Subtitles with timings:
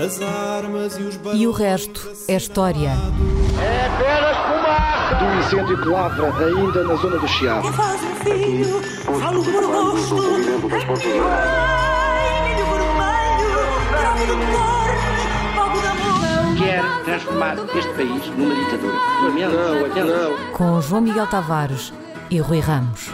[0.00, 2.88] As armas e os E o resto é história.
[3.60, 5.14] É apenas fumaça!
[5.16, 7.68] Do incêndio que lavra ainda na zona do Chiado.
[7.68, 8.80] Que faz um filho,
[9.20, 10.16] falo por gosto.
[11.28, 13.52] Ai, milho vermelho,
[13.90, 14.90] grave do cor,
[15.54, 16.56] fogo de amor.
[16.56, 18.94] Quer transformar este país numa ditadura.
[19.96, 20.52] Não, não.
[20.54, 21.92] Com João Miguel Tavares
[22.30, 23.10] e Rui Ramos.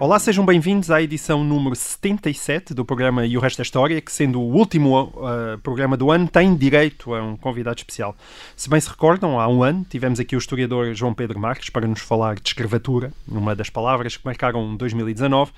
[0.00, 4.12] Olá, sejam bem-vindos à edição número 77 do programa E o Resto da História, que
[4.12, 8.16] sendo o último uh, programa do ano, tem direito a um convidado especial.
[8.54, 11.84] Se bem se recordam, há um ano tivemos aqui o historiador João Pedro Marques para
[11.84, 15.50] nos falar de escravatura, uma das palavras que marcaram 2019,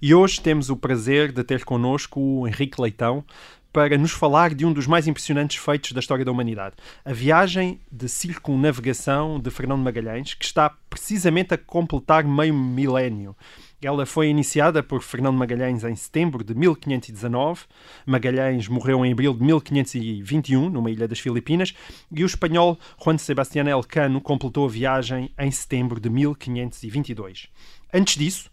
[0.00, 3.24] e hoje temos o prazer de ter connosco o Henrique Leitão,
[3.72, 6.74] para nos falar de um dos mais impressionantes feitos da história da humanidade.
[7.04, 13.36] A viagem de circunnavegação de Fernando Magalhães, que está precisamente a completar meio milénio.
[13.80, 17.62] Ela foi iniciada por Fernando Magalhães em setembro de 1519.
[18.04, 21.72] Magalhães morreu em abril de 1521, numa ilha das Filipinas,
[22.10, 27.46] e o espanhol Juan Sebastián Elcano completou a viagem em setembro de 1522.
[27.94, 28.50] Antes disso,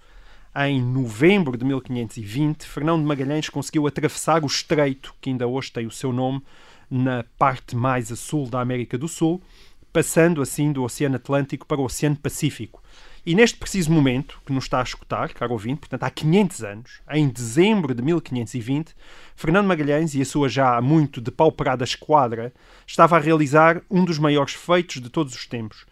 [0.55, 5.87] em novembro de 1520, Fernão de Magalhães conseguiu atravessar o estreito, que ainda hoje tem
[5.87, 6.43] o seu nome,
[6.87, 9.41] na parte mais a sul da América do Sul,
[9.91, 12.83] passando assim do Oceano Atlântico para o Oceano Pacífico.
[13.25, 17.01] E neste preciso momento, que nos está a escutar, caro ouvinte, portanto há 500 anos,
[17.09, 18.93] em dezembro de 1520,
[19.35, 22.53] Fernando Magalhães e a sua já muito depauperada esquadra
[22.85, 25.87] estava a realizar um dos maiores feitos de todos os tempos.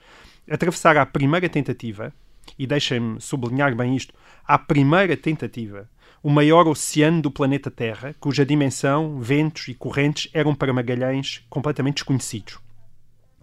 [0.48, 2.14] Atravessar a primeira tentativa,
[2.60, 4.14] e deixem-me sublinhar bem isto,
[4.48, 5.90] à primeira tentativa,
[6.22, 11.96] o maior oceano do planeta Terra, cuja dimensão, ventos e correntes eram para Magalhães completamente
[11.96, 12.63] desconhecidos.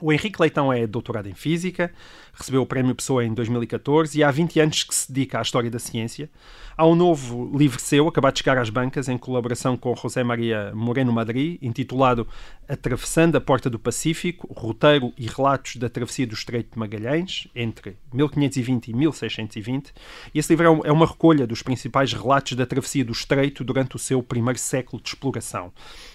[0.01, 1.93] O Henrique Leitão é doutorado em Física,
[2.33, 5.71] recebeu o Prémio Pessoa em 2014 e há 20 anos que se dedica à história
[5.71, 6.31] da ciência.
[6.77, 10.73] Há um novo livro seu, acabado de chegar às bancas, em colaboração com José Maria
[10.75, 12.27] Moreno Madri, intitulado
[12.69, 17.99] Atravessando a Porta do Pacífico, Roteiro e Relatos da Travessia do Estreito de Magalhães, entre
[18.15, 19.93] 1520 e 1620.
[20.33, 23.97] E esse livro é é uma recolha dos principais relatos da travessia do Estreito durante
[23.97, 25.73] o seu primeiro século de exploração.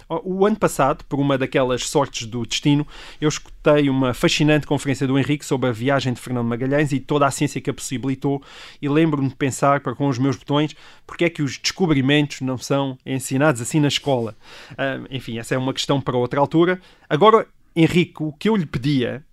[0.07, 2.85] O ano passado, por uma daquelas sortes do destino,
[3.19, 7.25] eu escutei uma fascinante conferência do Henrique sobre a viagem de Fernando Magalhães e toda
[7.25, 8.41] a ciência que a possibilitou,
[8.81, 10.75] e lembro-me de pensar, para com os meus botões,
[11.07, 14.35] porque é que os descobrimentos não são ensinados assim na escola.
[14.77, 16.79] Ah, enfim, essa é uma questão para outra altura.
[17.09, 19.23] Agora, Henrique, o que eu lhe pedia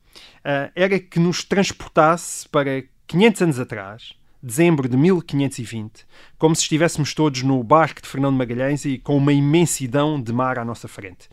[0.44, 6.04] ah, era que nos transportasse para 500 anos atrás, dezembro de 1520,
[6.36, 10.58] como se estivéssemos todos no barco de Fernando Magalhães e com uma imensidão de mar
[10.58, 11.28] à nossa frente.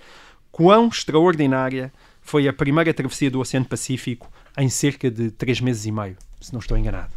[0.52, 5.92] Quão extraordinária foi a primeira travessia do Oceano Pacífico em cerca de três meses e
[5.92, 7.14] meio, se não estou enganado.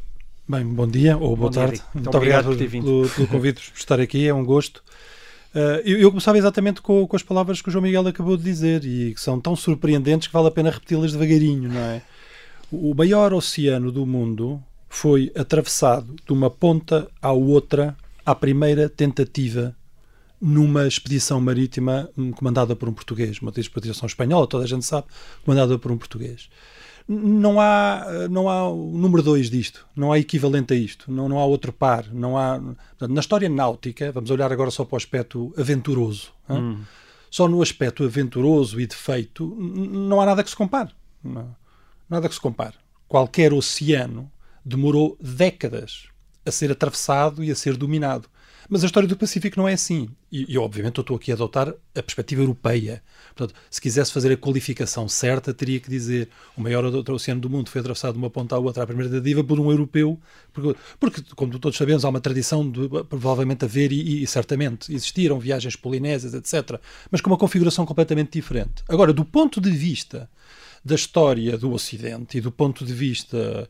[0.49, 1.83] Bem, bom dia ou boa tarde.
[1.95, 2.85] Muito, Muito obrigado obrigado, por ter vindo.
[2.85, 4.83] pelo, pelo convite por estar aqui, é um gosto.
[5.55, 8.43] Uh, eu, eu começava exatamente com, com as palavras que o João Miguel acabou de
[8.43, 12.03] dizer e que são tão surpreendentes que vale a pena repeti-las devagarinho, não é?
[12.71, 19.75] O maior oceano do mundo foi atravessado de uma ponta à outra à primeira tentativa
[20.39, 25.07] numa expedição marítima hum, comandada por um português, uma expedição espanhola, toda a gente sabe,
[25.47, 26.51] comandada por um português.
[27.09, 31.27] Não há, eh, não há o número 2 disto, não há equivalente a isto, não,
[31.27, 32.07] não há outro par.
[32.13, 36.77] Não há, portanto, na história náutica, vamos olhar agora só para o aspecto aventuroso, hã?
[37.31, 40.91] só no aspecto aventuroso e de feito, não há nada que se compare.
[41.25, 41.57] Não,
[42.11, 42.75] nada que se compare.
[43.09, 44.31] Qualquer oceano
[44.65, 46.09] demorou décadas
[46.45, 48.29] a ser atravessado e a ser dominado.
[48.69, 50.09] Mas a história do Pacífico não é assim.
[50.31, 53.03] E, e, obviamente, eu estou aqui a adotar a perspectiva europeia.
[53.35, 57.69] Portanto, se quisesse fazer a qualificação certa, teria que dizer o maior oceano do mundo
[57.69, 60.19] foi atravessado de uma ponta à outra à primeira tentativa por um europeu.
[60.53, 65.39] Porque, porque, como todos sabemos, há uma tradição de provavelmente haver e, e certamente existiram
[65.39, 66.81] viagens polinésias, etc.
[67.11, 68.85] Mas com uma configuração completamente diferente.
[68.89, 70.31] Agora, do ponto de vista
[70.85, 73.69] da história do Ocidente e do ponto de vista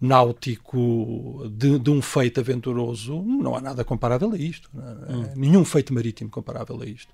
[0.00, 4.70] náutico de, de um feito aventuroso, não há nada comparável a isto.
[4.76, 5.36] É?
[5.36, 7.12] Nenhum feito marítimo comparável a isto.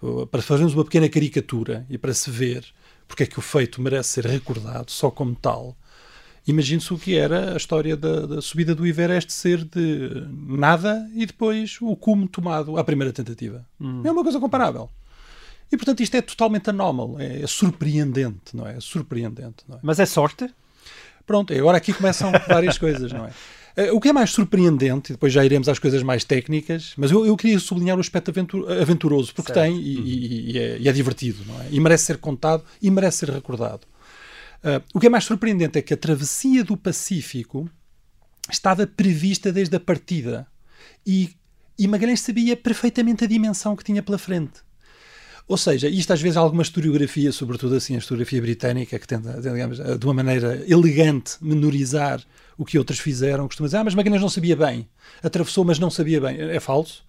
[0.00, 2.64] Uh, Para fazermos uma pequena caricatura e para se ver
[3.08, 5.74] porque é que o feito merece ser recordado só como tal,
[6.46, 11.24] imagine-se o que era a história da, da subida do Everest ser de nada e
[11.24, 13.66] depois o cume tomado à primeira tentativa.
[14.06, 14.90] É uma coisa comparável.
[15.72, 18.76] E portanto isto é totalmente anómalo, é, é surpreendente, não é?
[18.76, 19.80] É surpreendente, não é?
[19.82, 20.48] Mas é sorte?
[21.28, 23.30] Pronto, agora aqui começam várias coisas, não é?
[23.76, 27.10] Eh, O que é mais surpreendente, e depois já iremos às coisas mais técnicas, mas
[27.12, 29.64] eu, eu queria sublinhar o aspecto aventu- aventuroso, porque Certo.
[29.64, 31.66] tem e, e- e é, e é divertido, não é?
[31.70, 33.82] E merece ser contado e merece ser recordado.
[34.64, 37.68] Eh, o que é mais surpreendente é que a travessia do Pacífico
[38.50, 40.46] estava prevista desde a partida
[41.06, 41.30] e,
[41.78, 44.66] e Magalhães sabia perfeitamente a dimensão que tinha pela frente.
[45.48, 49.40] Ou seja, isto às vezes há alguma historiografia, sobretudo assim a historiografia britânica, que tenta,
[49.40, 52.22] digamos, de uma maneira elegante, menorizar
[52.58, 53.46] o que outros fizeram.
[53.46, 54.86] Costuma dizer, ah, mas Magalhães não sabia bem.
[55.22, 56.38] Atravessou, mas não sabia bem.
[56.38, 57.02] É falso.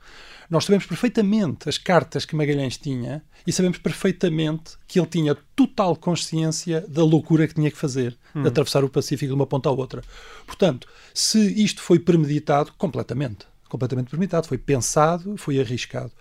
[0.50, 5.96] Nós sabemos perfeitamente as cartas que Magalhães tinha e sabemos perfeitamente que ele tinha total
[5.96, 9.72] consciência da loucura que tinha que fazer, de atravessar o Pacífico de uma ponta à
[9.72, 10.02] outra.
[10.48, 16.12] Portanto, se isto foi premeditado, completamente completamente premeditado, foi pensado, foi arriscado.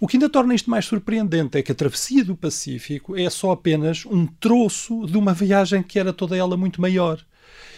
[0.00, 3.52] O que ainda torna isto mais surpreendente é que a travessia do Pacífico é só
[3.52, 7.24] apenas um troço de uma viagem que era toda ela muito maior.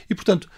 [0.09, 0.49] E, portanto,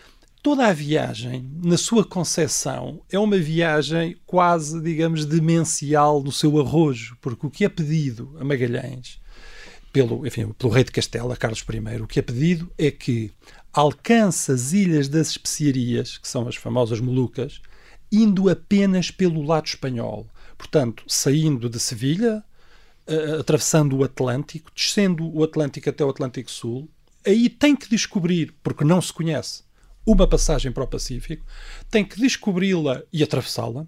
[0.42, 7.16] toda a viagem, na sua concepção, é uma viagem quase, digamos, demencial no seu arrojo,
[7.20, 9.20] porque o que é pedido a Magalhães,
[9.92, 13.32] pelo, enfim, pelo rei de Castela, Carlos I, o que é pedido é que
[13.72, 17.60] alcance as ilhas das especiarias, que são as famosas Molucas,
[18.10, 20.26] indo apenas pelo lado espanhol.
[20.56, 22.42] Portanto, saindo de Sevilha,
[23.06, 26.88] uh, atravessando o Atlântico, descendo o Atlântico até o Atlântico Sul,
[27.26, 29.64] aí tem que descobrir, porque não se conhece,
[30.06, 31.44] uma passagem para o Pacífico,
[31.90, 33.86] tem que descobri-la e atravessá-la.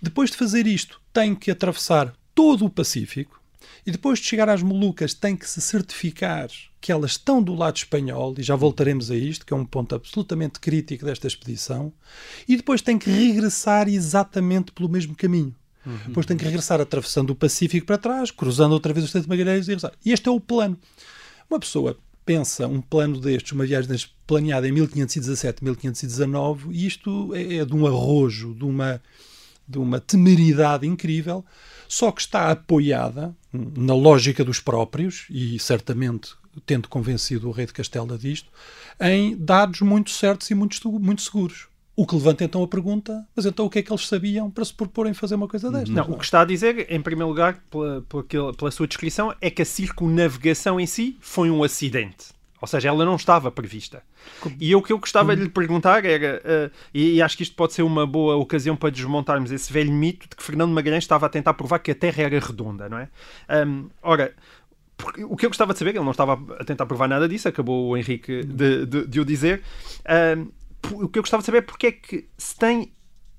[0.00, 3.40] Depois de fazer isto, tem que atravessar todo o Pacífico,
[3.86, 6.48] e depois de chegar às Molucas, tem que se certificar
[6.80, 9.94] que elas estão do lado espanhol, e já voltaremos a isto, que é um ponto
[9.94, 11.92] absolutamente crítico desta expedição,
[12.48, 15.54] e depois tem que regressar exatamente pelo mesmo caminho.
[15.84, 15.98] Uhum.
[16.08, 19.30] Depois tem que regressar atravessando o Pacífico para trás, cruzando outra vez o Estreito de
[19.30, 19.92] Magalhães e regressar.
[20.04, 20.76] E este é o plano.
[21.48, 23.96] Uma pessoa pensa um plano destes, uma viagem
[24.26, 29.00] planeada em 1517, 1519, e isto é, é de um arrojo, de uma,
[29.66, 31.44] de uma temeridade incrível,
[31.88, 33.32] só que está apoiada
[33.76, 38.50] na lógica dos próprios, e certamente tendo convencido o rei de Castela disto,
[39.00, 41.68] em dados muito certos e muito, muito seguros.
[41.94, 44.64] O que levanta então a pergunta, mas então o que é que eles sabiam para
[44.64, 45.88] se proporem fazer uma coisa destas?
[45.88, 49.50] Não, o que está a dizer, em primeiro lugar, pela, pela, pela sua descrição, é
[49.50, 52.35] que a circunnavegação em si foi um acidente.
[52.60, 54.02] Ou seja, ela não estava prevista.
[54.58, 57.54] E o que eu gostava de lhe perguntar era, uh, e, e, acho que isto
[57.54, 61.26] pode ser uma boa ocasião para desmontarmos esse velho mito de que Fernando Magalhães estava
[61.26, 63.08] a tentar provar que a Terra era redonda, não é?
[63.66, 64.34] Um, ora,
[64.96, 67.48] porque, o que eu gostava de saber, ele não estava a tentar provar nada disso,
[67.48, 69.62] acabou o Henrique de, de, de o dizer.
[70.38, 70.48] Um,
[71.02, 72.92] o que eu gostava de saber é porque é que se tem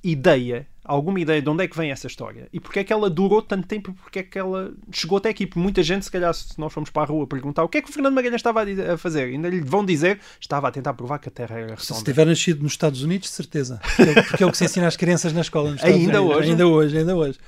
[0.04, 3.10] ideia alguma ideia de onde é que vem essa história e porque é que ela
[3.10, 5.46] durou tanto tempo porque é que ela chegou até aqui.
[5.46, 7.82] Porque muita gente, se calhar, se nós formos para a rua perguntar o que é
[7.82, 11.20] que o Fernando Magalhães estava a fazer, ainda lhe vão dizer estava a tentar provar
[11.20, 11.82] que a Terra era redonda.
[11.82, 13.80] Se tiver nascido nos Estados Unidos, certeza.
[14.28, 15.76] Porque é o que se ensina às crianças na escola.
[15.82, 16.38] ainda Unidos.
[16.38, 16.50] hoje?
[16.50, 17.40] Ainda hoje, ainda hoje.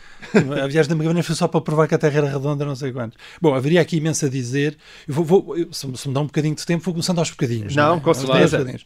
[0.62, 2.91] A viagem da Magalhães foi só para provar que a Terra era redonda, não sei
[2.91, 3.18] quantos.
[3.41, 4.77] Bom, haveria aqui imenso a dizer.
[5.07, 7.75] Eu vou, vou eu, se, me dá um bocadinho de tempo, vou começando aos bocadinhos.
[7.75, 8.00] Não, não é?
[8.01, 8.80] com certeza.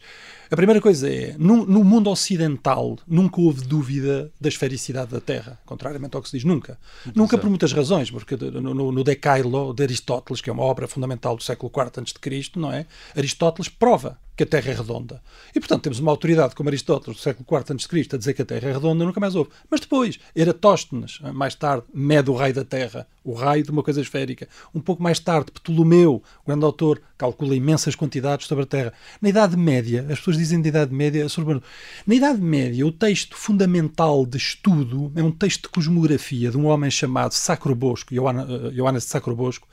[0.54, 5.58] A primeira coisa é, no, no, mundo ocidental nunca houve dúvida da esfericidade da Terra,
[5.66, 6.78] contrariamente ao que se diz nunca.
[7.02, 7.18] Exato.
[7.18, 10.86] Nunca por muitas razões, porque no, no, no Decailo de Aristóteles, que é uma obra
[10.86, 12.86] fundamental do século IV a.C., não é?
[13.16, 15.22] Aristóteles prova que a Terra é redonda.
[15.54, 18.44] E, portanto, temos uma autoridade como Aristóteles, do século IV a.C., a dizer que a
[18.44, 19.50] Terra é redonda, nunca mais houve.
[19.70, 24.00] Mas depois, Eratóstenes, mais tarde, mede o raio da Terra, o raio de uma coisa
[24.00, 24.48] esférica.
[24.74, 28.92] Um pouco mais tarde, Ptolomeu, o grande autor, calcula imensas quantidades sobre a Terra.
[29.20, 31.60] Na Idade Média, as pessoas dizem de Idade Média, sobre...
[32.06, 36.66] na Idade Média, o texto fundamental de estudo é um texto de cosmografia de um
[36.66, 39.68] homem chamado Sacrobosco, Johannes de Sacrobosco,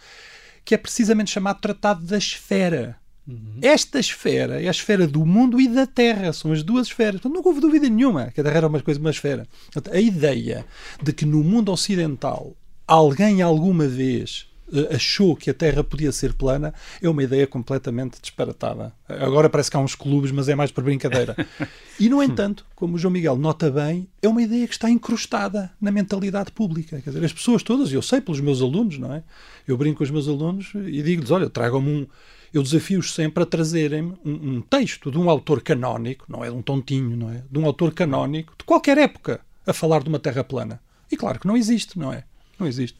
[0.63, 3.59] que é precisamente chamado Tratado da Esfera Uhum.
[3.61, 7.21] Esta esfera é a esfera do mundo e da Terra, são as duas esferas.
[7.21, 9.47] Portanto, nunca houve dúvida nenhuma que a Terra era uma coisa, uma esfera.
[9.71, 10.65] Portanto, a ideia
[11.01, 12.55] de que no mundo ocidental
[12.87, 18.19] alguém alguma vez eh, achou que a Terra podia ser plana é uma ideia completamente
[18.21, 18.93] disparatada.
[19.07, 21.35] Agora parece que há uns clubes, mas é mais por brincadeira.
[21.99, 25.71] E, no entanto, como o João Miguel nota bem, é uma ideia que está incrustada
[25.79, 26.99] na mentalidade pública.
[26.99, 29.23] Quer dizer, as pessoas todas, eu sei pelos meus alunos, não é?
[29.67, 32.07] Eu brinco com os meus alunos e digo-lhes: olha, tragam-me um
[32.53, 36.55] eu desafio-os sempre a trazerem um, um, texto de um autor canónico, não é de
[36.55, 37.43] um tontinho, não é?
[37.49, 40.81] De um autor canónico de qualquer época a falar de uma terra plana.
[41.11, 42.23] E claro que não existe, não é?
[42.59, 42.97] Não existe.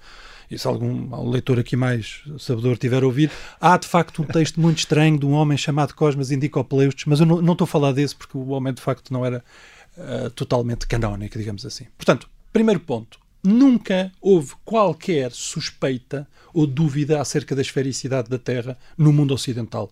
[0.50, 4.79] E se algum leitor aqui mais sabedor tiver ouvido, há de facto um texto muito
[4.79, 8.15] estranho de um homem chamado Cosmas Indicopleustes, mas eu não, não estou a falar desse
[8.15, 9.43] porque o homem de facto não era
[9.98, 11.86] uh, totalmente canónico, digamos assim.
[11.98, 19.12] Portanto, primeiro ponto, nunca houve qualquer suspeita ou dúvida acerca da esfericidade da Terra no
[19.12, 19.91] mundo ocidental.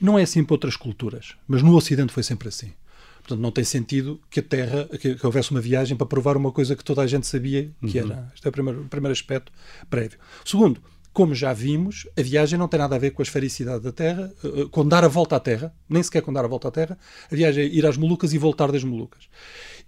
[0.00, 2.72] Não é assim para outras culturas, mas no Ocidente foi sempre assim.
[3.18, 6.50] Portanto, não tem sentido que a Terra, que, que, houvesse uma viagem para provar uma
[6.50, 8.06] coisa que toda a gente sabia que uhum.
[8.06, 8.32] era.
[8.34, 9.52] Este é o primeiro, o primeiro aspecto
[9.90, 10.18] prévio.
[10.44, 10.80] Segundo,
[11.12, 14.32] como já vimos, a viagem não tem nada a ver com a esfericidade da Terra,
[14.44, 16.98] eh, com dar a volta à Terra, nem sequer com dar a volta à Terra.
[17.30, 19.28] A viagem é ir às Molucas e voltar das Molucas.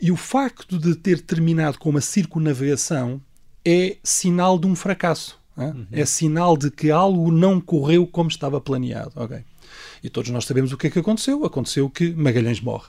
[0.00, 3.20] E o facto de ter terminado com uma circunnavegação
[3.64, 5.38] é sinal de um fracasso.
[5.56, 5.86] Uhum.
[5.92, 9.12] É sinal de que algo não correu como estava planeado.
[9.14, 9.44] Okay.
[10.02, 11.44] E todos nós sabemos o que é que aconteceu.
[11.44, 12.88] Aconteceu que Magalhães morre.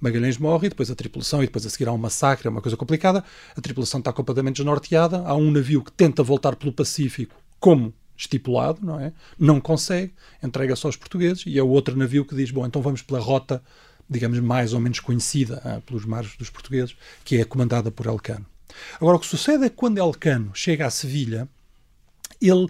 [0.00, 2.60] Magalhães morre e depois a tripulação, e depois a seguir há um massacre, é uma
[2.60, 3.24] coisa complicada.
[3.56, 5.22] A tripulação está completamente desnorteada.
[5.24, 9.12] Há um navio que tenta voltar pelo Pacífico, como estipulado, não é?
[9.38, 13.02] Não consegue, entrega-se aos portugueses, e é o outro navio que diz: bom, então vamos
[13.02, 13.62] pela rota,
[14.10, 18.44] digamos, mais ou menos conhecida ah, pelos mares dos portugueses, que é comandada por Elcano.
[18.96, 21.48] Agora, o que sucede é que quando Elcano chega a Sevilha,
[22.40, 22.66] ele,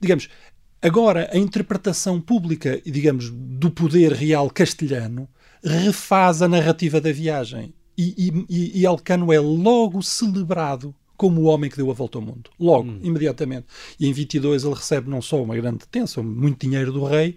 [0.00, 0.30] digamos,
[0.80, 5.28] agora a interpretação pública, digamos, do poder real castelhano
[5.62, 7.74] refaz a narrativa da viagem.
[7.98, 12.24] E, e, e Elcano é logo celebrado como o homem que deu a volta ao
[12.24, 12.48] mundo.
[12.58, 12.98] Logo, hum.
[13.02, 13.66] imediatamente.
[13.98, 17.36] E em 22 ele recebe não só uma grande detenção, muito dinheiro do rei,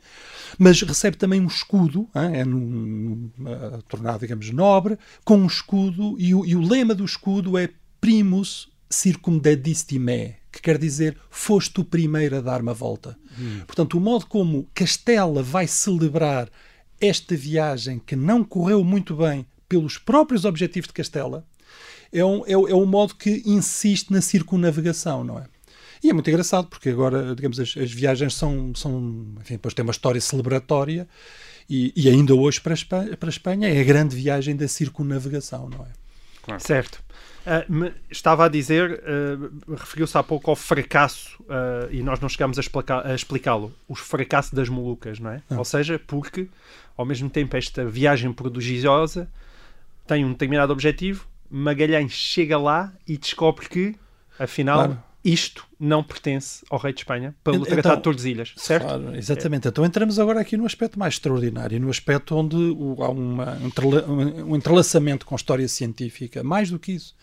[0.58, 6.16] mas recebe também um escudo, hein, é num, num, tornado, digamos, nobre, com um escudo,
[6.18, 11.82] e o, e o lema do escudo é primus circumdediste me, que quer dizer foste
[11.82, 13.18] o primeiro a dar-me a volta.
[13.38, 13.64] Hum.
[13.68, 16.50] Portanto, o modo como Castela vai celebrar
[17.02, 21.46] esta viagem que não correu muito bem pelos próprios objetivos de Castela
[22.14, 25.46] é um, é, é um modo que insiste na circunnavegação, não é?
[26.04, 29.26] E é muito engraçado, porque agora, digamos, as, as viagens são, são.
[29.40, 31.08] Enfim, depois tem uma história celebratória
[31.70, 34.68] e, e ainda hoje para a, Espanha, para a Espanha é a grande viagem da
[34.68, 35.90] circunnavegação, não é?
[36.42, 36.62] Claro.
[36.62, 37.02] Certo.
[37.46, 42.58] Uh, estava a dizer, uh, referiu-se há pouco ao fracasso, uh, e nós não chegamos
[42.60, 42.62] a,
[43.06, 45.42] a explicá-lo, os fracassos das Molucas, não é?
[45.50, 45.60] Não.
[45.60, 46.50] Ou seja, porque,
[46.98, 49.30] ao mesmo tempo, esta viagem prodigiosa
[50.06, 53.96] tem um determinado objetivo, Magalhães chega lá e descobre que,
[54.40, 55.04] afinal, claro.
[55.24, 58.86] isto não pertence ao rei de Espanha, pelo então, Tratado de Tordesilhas, certo?
[58.86, 59.68] Claro, exatamente.
[59.68, 59.70] É.
[59.70, 63.58] Então entramos agora aqui no aspecto mais extraordinário, no aspecto onde há uma,
[64.08, 67.16] um entrelaçamento com a história científica, mais do que isso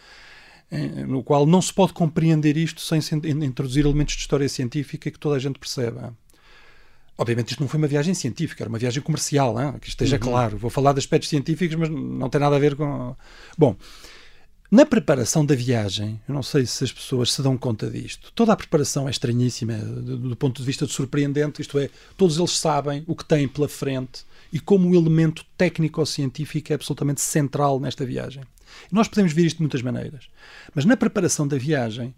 [1.08, 5.36] no qual não se pode compreender isto sem introduzir elementos de história científica que toda
[5.36, 6.14] a gente perceba.
[7.18, 9.74] Obviamente isto não foi uma viagem científica, era uma viagem comercial, hein?
[9.80, 10.22] que esteja uhum.
[10.22, 10.56] claro.
[10.56, 13.14] Vou falar de aspectos científicos, mas não tem nada a ver com...
[13.58, 13.76] Bom,
[14.70, 18.52] na preparação da viagem, eu não sei se as pessoas se dão conta disto, toda
[18.52, 22.56] a preparação é estranhíssima do, do ponto de vista de surpreendente, isto é, todos eles
[22.56, 28.04] sabem o que têm pela frente e como o elemento técnico-científico é absolutamente central nesta
[28.04, 28.44] viagem.
[28.90, 30.28] Nós podemos ver isto de muitas maneiras.
[30.74, 32.14] Mas na preparação da viagem,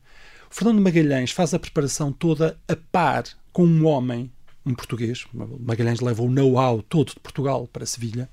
[0.50, 4.30] Fernando Magalhães faz a preparação toda a par com um homem,
[4.64, 8.28] um português, Magalhães leva o know-how todo de Portugal para Sevilha,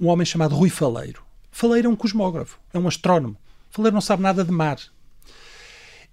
[0.00, 1.22] um homem chamado Rui Faleiro.
[1.50, 3.36] Faleiro é um cosmógrafo, é um astrónomo.
[3.72, 4.78] Faleiro não sabe nada de mar.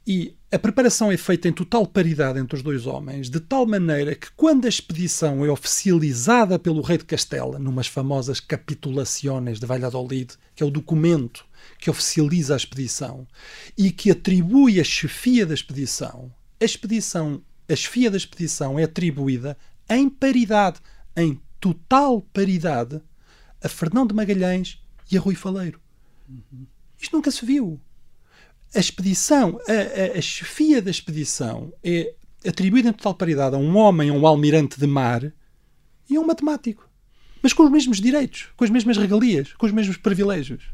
[0.07, 4.15] E a preparação é feita em total paridade entre os dois homens, de tal maneira
[4.15, 10.35] que, quando a expedição é oficializada pelo rei de Castela, numas famosas capitulações de Valladolid,
[10.55, 11.45] que é o documento
[11.77, 13.27] que oficializa a expedição
[13.77, 19.57] e que atribui a chefia da expedição, a expedição, a chefia da expedição é atribuída
[19.89, 20.79] em paridade,
[21.13, 23.01] em total paridade,
[23.61, 25.79] a Fernão de Magalhães e a Rui Faleiro.
[26.99, 27.79] Isto nunca se viu
[28.73, 32.13] a expedição, a, a, a chefia da expedição é
[32.45, 35.31] atribuída em total paridade a um homem, a um almirante de mar
[36.09, 36.87] e a um matemático.
[37.41, 40.65] Mas com os mesmos direitos, com as mesmas regalias, com os mesmos privilégios.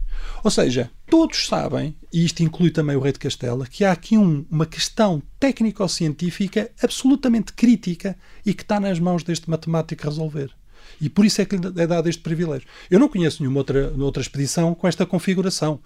[0.44, 4.18] Ou seja, todos sabem, e isto inclui também o rei de Castela, que há aqui
[4.18, 10.52] um, uma questão técnico-científica absolutamente crítica e que está nas mãos deste matemático resolver.
[11.00, 12.68] E por isso é que lhe é dado este privilégio.
[12.90, 15.80] Eu não conheço nenhuma outra, outra expedição com esta configuração.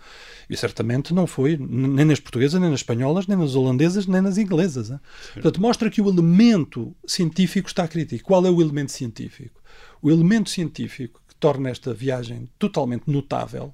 [0.49, 4.37] E certamente não foi nem nas portuguesas, nem nas espanholas, nem nas holandesas, nem nas
[4.37, 4.91] inglesas.
[5.33, 8.25] Portanto, mostra que o elemento científico está crítico.
[8.25, 9.61] Qual é o elemento científico?
[10.01, 13.73] O elemento científico que torna esta viagem totalmente notável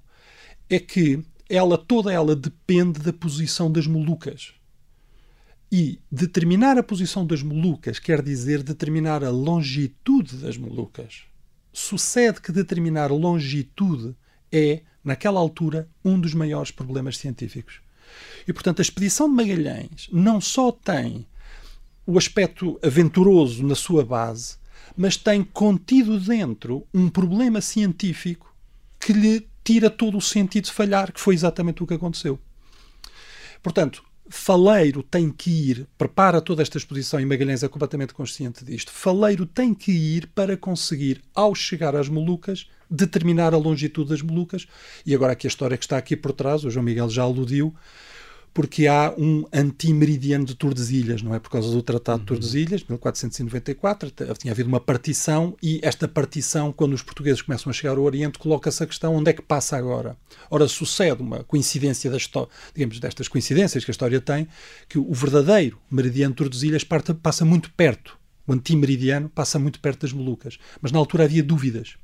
[0.70, 4.54] é que ela, toda ela depende da posição das Molucas.
[5.78, 11.24] E determinar a posição das Molucas quer dizer determinar a longitude das Molucas.
[11.74, 14.16] Sucede que determinar longitude
[14.50, 17.82] é, naquela altura, um dos maiores problemas científicos.
[18.48, 21.28] E, portanto, a expedição de Magalhães não só tem
[22.08, 24.56] o aspecto aventuroso na sua base,
[24.96, 28.56] mas tem contido dentro um problema científico
[28.98, 32.40] que lhe tira todo o sentido de falhar, que foi exatamente o que aconteceu.
[33.62, 38.92] Portanto, Faleiro tem que ir, prepara toda esta exposição e Magalhães é completamente consciente disto.
[38.92, 44.68] Faleiro tem que ir para conseguir, ao chegar às Molucas, determinar a longitude das Molucas.
[45.06, 47.74] E agora aqui a história que está aqui por trás, o João Miguel já aludiu,
[48.56, 51.40] porque há um anti-meridiano de Tordesilhas, não é?
[51.40, 56.72] Por causa do Tratado de Tordesilhas, 1494, t- tinha havido uma partição e esta partição,
[56.72, 59.76] quando os portugueses começam a chegar ao Oriente, coloca-se a questão onde é que passa
[59.76, 60.16] agora.
[60.50, 62.16] Ora, sucede uma coincidência da
[62.74, 64.48] digamos, destas coincidências que a história tem,
[64.88, 66.86] que o verdadeiro meridiano de Tordesilhas
[67.22, 68.18] passa muito perto.
[68.48, 70.58] O antimeridiano passa muito perto das Molucas.
[70.82, 71.96] Mas na altura havia dúvidas.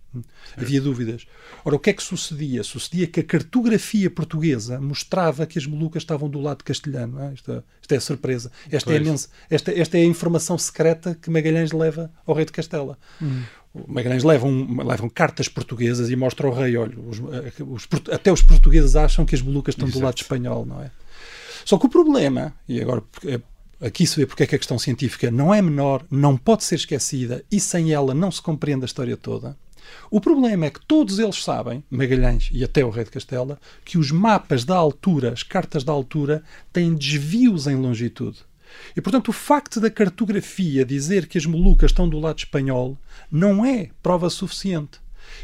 [0.57, 1.25] Havia dúvidas.
[1.63, 2.63] Ora, o que é que sucedia?
[2.63, 7.19] Sucedia que a cartografia portuguesa mostrava que as Molucas estavam do lado castelhano.
[7.21, 7.33] é?
[7.33, 8.51] Isto, isto é a surpresa.
[8.71, 9.15] Esta é, a
[9.50, 12.98] esta, esta é a informação secreta que Magalhães leva ao rei de Castela.
[13.74, 17.88] O Magalhães leva um- levam cartas portuguesas e mostra ao rei, olha, os- eh, os
[18.12, 20.05] até os portugueses acham que as Molucas estão do Exato.
[20.05, 20.91] lado espanhol, não é?
[21.63, 23.39] Só que o problema, e agora é-
[23.81, 26.75] aqui se vê porque é que a questão científica não é menor, não pode ser
[26.75, 29.57] esquecida e sem ela não se compreende a história toda.
[30.09, 33.97] O problema é que todos eles sabem, Magalhães e até o rei de Castela, que
[33.97, 38.39] os mapas da altura, as cartas da altura, têm desvios em longitude.
[38.95, 42.97] E, portanto, o facto da cartografia dizer que as Molucas estão do lado espanhol
[43.29, 45.00] não é prova suficiente.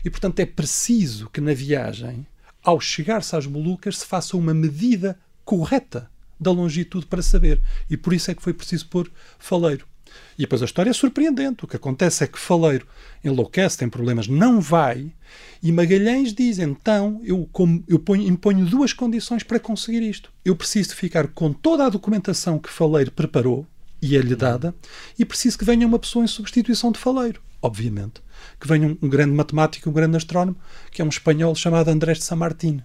[0.05, 2.25] E, portanto, é preciso que na viagem,
[2.63, 7.61] ao chegar-se às Molucas, se faça uma medida correta da longitude para saber.
[7.89, 9.85] E por isso é que foi preciso pôr faleiro.
[10.37, 11.65] E depois a história é surpreendente.
[11.65, 12.87] O que acontece é que Faleiro
[13.23, 15.11] enlouquece, tem problemas, não vai.
[15.61, 20.31] E Magalhães diz: então, eu, como, eu ponho, imponho duas condições para conseguir isto.
[20.45, 23.65] Eu preciso de ficar com toda a documentação que Faleiro preparou
[24.01, 24.75] e é-lhe dada,
[25.17, 28.21] e preciso que venha uma pessoa em substituição de Faleiro, obviamente.
[28.59, 30.55] Que venha um, um grande matemático, um grande astrónomo,
[30.91, 32.83] que é um espanhol chamado Andrés de San Martín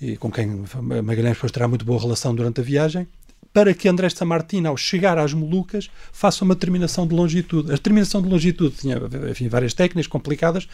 [0.00, 0.64] e com quem
[1.04, 3.06] Magalhães depois terá muito boa relação durante a viagem,
[3.52, 7.70] para que Andrés Martín, ao chegar às Molucas, faça uma determinação de longitude.
[7.70, 8.96] A determinação de longitude tinha
[9.30, 10.68] enfim, várias técnicas complicadas,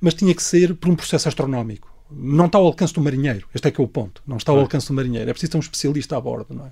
[0.00, 1.92] mas tinha que ser por um processo astronómico.
[2.10, 3.48] Não está ao alcance do marinheiro.
[3.54, 4.22] Este é que é o ponto.
[4.26, 5.28] Não está ao alcance do marinheiro.
[5.30, 6.70] É preciso ter um especialista a bordo, não é?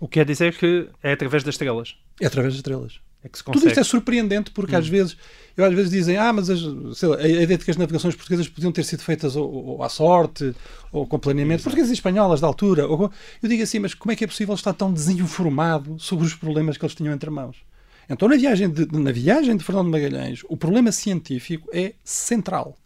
[0.00, 1.96] O que quer dizer que é através das estrelas.
[2.20, 3.00] É através das estrelas.
[3.22, 3.72] É que se Tudo consegue.
[3.72, 5.16] isto é surpreendente porque às vezes
[5.56, 6.60] eu às vezes dizem ah mas as,
[6.96, 9.82] sei lá, a ideia de que as navegações portuguesas podiam ter sido feitas ou, ou
[9.82, 10.54] à sorte
[10.90, 13.10] ou com planeamento portuguesas e espanholas da altura ou,
[13.42, 16.78] eu digo assim mas como é que é possível estar tão desinformado sobre os problemas
[16.78, 17.58] que eles tinham entre mãos?
[18.08, 22.76] Então na viagem de, na viagem de Fernando Magalhães o problema científico é central.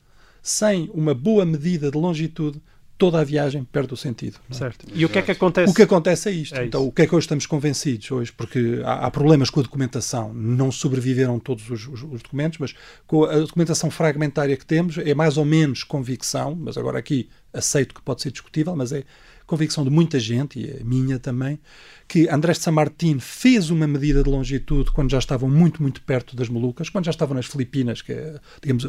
[0.43, 2.61] Sem uma boa medida de longitude
[2.97, 4.55] toda a viagem perde o sentido é?
[4.55, 4.87] Certo.
[4.95, 5.71] E o que é que acontece?
[5.71, 6.55] O que acontece é isto.
[6.55, 8.33] É então, o que é que hoje estamos convencidos hoje?
[8.33, 10.33] Porque há, há problemas com a documentação.
[10.33, 12.75] Não sobreviveram todos os, os- os documentos, mas
[13.07, 17.95] com a documentação fragmentária que temos é mais ou menos convicção, mas agora aqui aceito
[17.95, 19.05] que pode ser discutível, mas é
[19.47, 21.59] convicção de muita gente, e a minha também,
[22.07, 26.03] que Andrés de San Martín fez uma medida de longitude quando já estavam muito, muito
[26.03, 28.89] perto das Molucas, quando já estavam nas Filipinas, que é, digamos,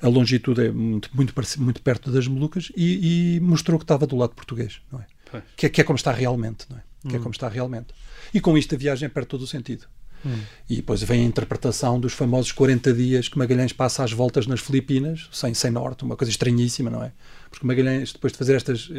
[0.00, 4.16] a longitude é muito, muito, muito perto das Molucas, e, e mostrou que estava do
[4.16, 5.06] lado português, não é?
[5.56, 6.82] Que é, que é como está realmente, não é?
[7.08, 7.88] Que é como está realmente.
[8.32, 9.86] E com isto a viagem perde todo o sentido.
[10.68, 14.60] E depois vem a interpretação dos famosos 40 dias que Magalhães passa às voltas nas
[14.60, 17.12] Filipinas, sem, sem norte, uma coisa estranhíssima, não é?
[17.54, 18.90] Porque Magalhães, depois de fazer estas,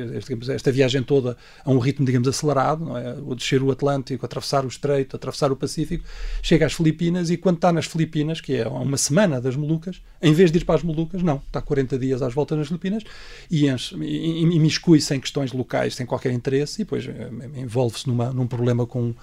[0.50, 3.16] esta viagem toda a um ritmo, digamos, acelerado, é?
[3.26, 6.06] O descer o Atlântico, atravessar o Estreito, atravessar o Pacífico,
[6.42, 10.32] chega às Filipinas e quando está nas Filipinas, que é uma semana das Molucas, em
[10.34, 13.04] vez de ir para as Molucas, não, está 40 dias às voltas nas Filipinas
[13.52, 17.30] e, enche- e, e, e miscui-se em questões locais sem qualquer interesse e depois eh,
[17.58, 19.14] envolve-se numa- num problema com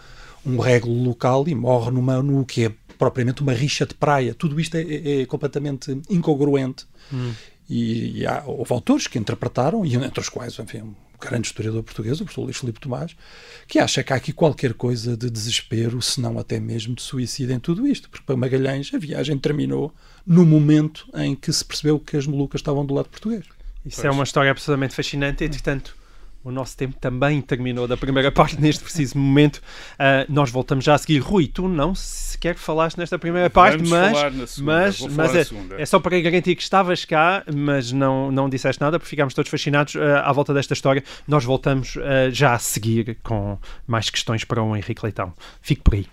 [0.45, 4.35] um régulo local e morre numa, no que é propriamente uma rixa de praia.
[4.35, 6.85] Tudo isto é, é- é completamente incongruente.
[7.73, 11.83] E, e há, houve autores que interpretaram, e entre os quais, enfim, um grande historiador
[11.83, 13.17] português, o professor Luís Filipe Tomás,
[13.67, 17.55] que acha que há aqui qualquer coisa de desespero, se não até mesmo de suicídio
[17.55, 18.11] em tudo isto.
[18.11, 19.91] Porque para Magalhães a viagem terminou
[20.27, 23.47] no momento em que se percebeu que as Molucas estavam do lado português.
[23.87, 25.43] Isso é uma história absolutamente fascinante.
[25.43, 25.97] Entretanto,
[26.45, 29.61] o nosso tempo também terminou da primeira parte neste preciso momento.
[29.99, 31.19] Ah, nós voltamos já a seguir.
[31.19, 34.73] Rui, tu não sequer falaste nesta primeira parte, Vamos mas, falar na segunda.
[34.73, 35.81] mas, Vou mas é, na segunda.
[35.81, 39.51] é só para garantir que estavas cá, mas não, não disseste nada, porque ficámos todos
[39.51, 41.03] fascinados ah, à volta desta história.
[41.27, 45.33] Nós voltamos ah, já a seguir com mais questões para o Henrique Leitão.
[45.61, 46.07] Fique por aí.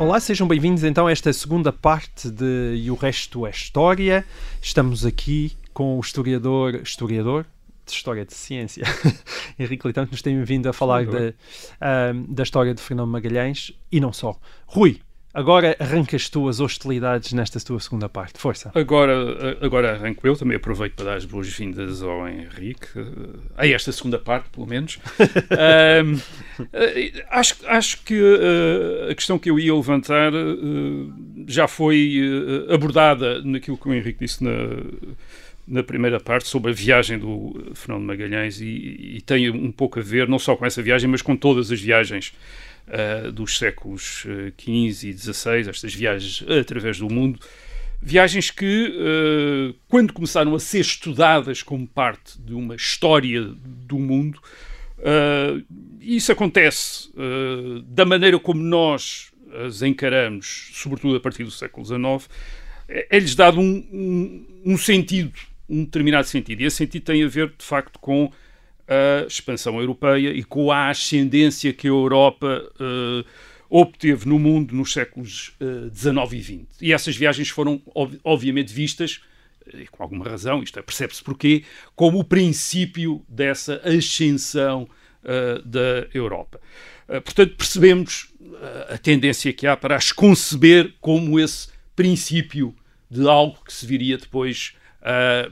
[0.00, 4.24] Olá, sejam bem-vindos então a esta segunda parte de E o Resto é História.
[4.62, 7.44] Estamos aqui com o historiador, historiador
[7.84, 8.82] de História de Ciência,
[9.60, 11.34] Henrique Leitão, que nos tem vindo a falar de,
[11.78, 14.40] ah, da história de Fernando Magalhães e não só.
[14.64, 15.02] Rui,
[15.32, 18.38] agora arrancas tu as hostilidades nesta tua segunda parte.
[18.38, 18.70] Força.
[18.74, 23.02] Agora, agora arranco eu, também aproveito para dar as boas-vindas ao Henrique, eh,
[23.56, 24.98] a esta segunda parte, pelo menos.
[25.50, 26.20] Ahm,
[26.72, 30.32] eh, acho, acho que eh, a questão que eu ia levantar
[31.46, 32.20] já foi
[32.72, 34.50] abordada naquilo que o Henrique disse na,
[35.66, 40.02] na primeira parte sobre a viagem do Fernando Magalhães e, e, tem um pouco a
[40.02, 42.34] ver não só com essa viagem, mas com todas as viagens
[42.90, 44.26] uh, dos séculos
[44.60, 47.38] XV e XVI, estas viagens através do mundo,
[48.00, 54.40] viagens que, uh, quando começaram a ser estudadas como parte de uma história do mundo,
[55.98, 57.10] isso acontece
[57.86, 59.32] da maneira como nós
[59.64, 62.28] as encaramos, sobretudo a partir do século XIX,
[63.08, 65.32] é-lhes dado um, um, um, sentido,
[65.68, 66.60] um determinado sentido.
[66.60, 68.30] E esse sentido tem a ver, de facto, com
[68.90, 73.24] a expansão europeia e com a ascendência que a Europa uh,
[73.70, 75.52] obteve no mundo nos séculos
[75.94, 76.82] XIX uh, e XX.
[76.82, 79.20] E essas viagens foram, ob obviamente, vistas,
[79.72, 81.62] e com alguma razão, isto é, percebe-se porquê,
[81.94, 84.88] como o princípio dessa ascensão
[85.22, 86.60] uh, da Europa.
[87.06, 88.28] portanto, percebemos
[88.88, 92.74] a tendência que há para as conceber como esse princípio
[93.08, 95.48] de algo que se viria depois a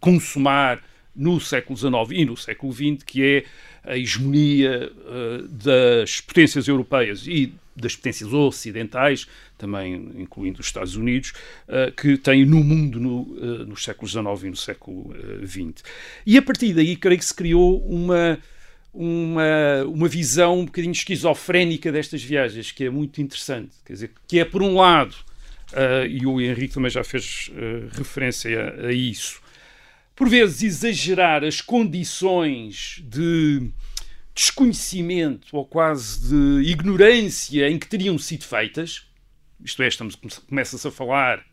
[0.00, 0.82] consumar
[1.16, 3.44] no século XIX e no século XX, que é
[3.84, 9.26] a hegemonia uh, das potências europeias e das potências ocidentais,
[9.56, 11.32] também incluindo os Estados Unidos,
[11.68, 15.14] uh, que tem no mundo no, uh, nos séculos XIX e no século
[15.46, 15.84] XX.
[16.26, 18.38] E a partir daí, creio que se criou uma,
[18.92, 23.70] uma, uma visão um bocadinho esquizofrénica destas viagens, que é muito interessante.
[23.84, 25.14] Quer dizer, que é, por um lado,
[25.72, 29.40] uh, e o Henrique também já fez uh, referência a, a, isso,
[30.16, 33.70] por vezes exagerar as condições de
[34.34, 39.06] desconhecimento ou quase de ignorância em que teriam sido feitas,
[39.62, 40.16] isto é, estamos,
[40.48, 41.44] começa-se a falar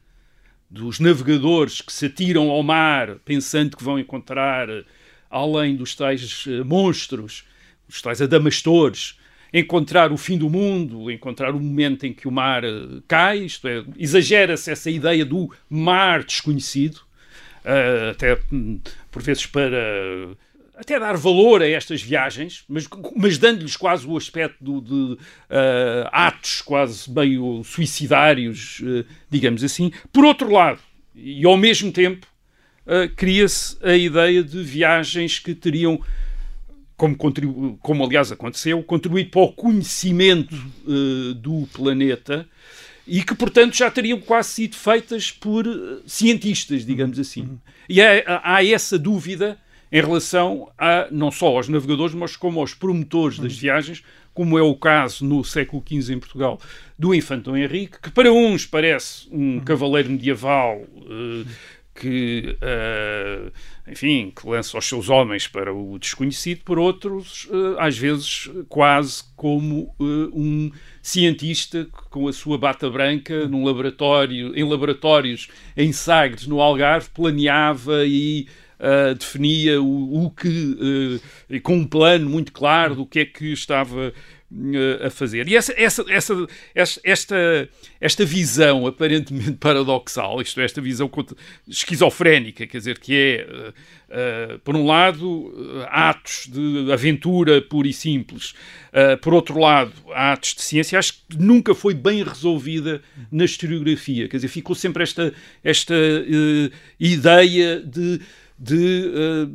[0.70, 4.68] dos navegadores que se atiram ao mar pensando que vão encontrar,
[5.30, 7.44] além dos tais uh, monstros,
[7.88, 9.20] os tais adamastores,
[9.54, 13.68] encontrar o fim do mundo, encontrar o momento em que o mar uh, cai, isto
[13.68, 17.02] é, exagera-se essa ideia do mar desconhecido,
[18.12, 18.80] até hum,
[19.12, 20.36] por vezes para
[20.76, 26.10] até dar valor a estas viagens, mas, mas dando-lhes quase o aspecto do, de uh,
[26.12, 28.82] atos quase meio suicidários,
[29.30, 29.92] digamos assim.
[30.12, 30.80] Por outro lado,
[31.16, 32.26] e ao mesmo tempo,
[33.16, 36.02] cria-se a ideia de viagens que teriam
[36.98, 42.48] como, como aliás aconteceu, contribuído para o conhecimento uh, do planeta
[43.08, 47.60] e que, portanto, já teriam quase sido feitas por uh, cientistas, digamos assim.
[47.88, 49.58] E há, há, essa dúvida
[49.92, 54.62] em relação a, não só aos navegadores, mas como aos promotores das viagens, como é
[54.62, 56.60] o caso no século XV em Portugal
[56.98, 61.46] do Infante Dom Henrique, que para uns parece um cavaleiro medieval uh,
[61.94, 63.52] que, uh,
[63.88, 69.24] enfim, que lança os seus homens para o desconhecido, por outros, uh, às vezes quase
[69.36, 76.48] como uh, um cientista com a sua bata branca num laboratório, em laboratórios em Sagres,
[76.48, 78.48] no Algarve, planeava e
[79.18, 81.22] definia o, o que,
[81.62, 84.12] com um plano muito claro do que é que estava
[85.04, 85.48] a fazer.
[85.48, 86.06] E essa, essa,
[86.76, 91.10] essa, esta, esta visão aparentemente paradoxal, isto é, esta visão
[91.68, 97.94] esquizofrénica, quer dizer, que é, uh, uh, por um lado, atos de aventura pura e
[97.94, 98.52] simples,
[98.92, 104.28] uh, por outro lado, atos de ciência, acho que nunca foi bem resolvida na historiografia.
[104.28, 105.96] Quer dizer, ficou sempre esta, esta
[107.00, 108.22] ideia de.
[108.58, 109.50] de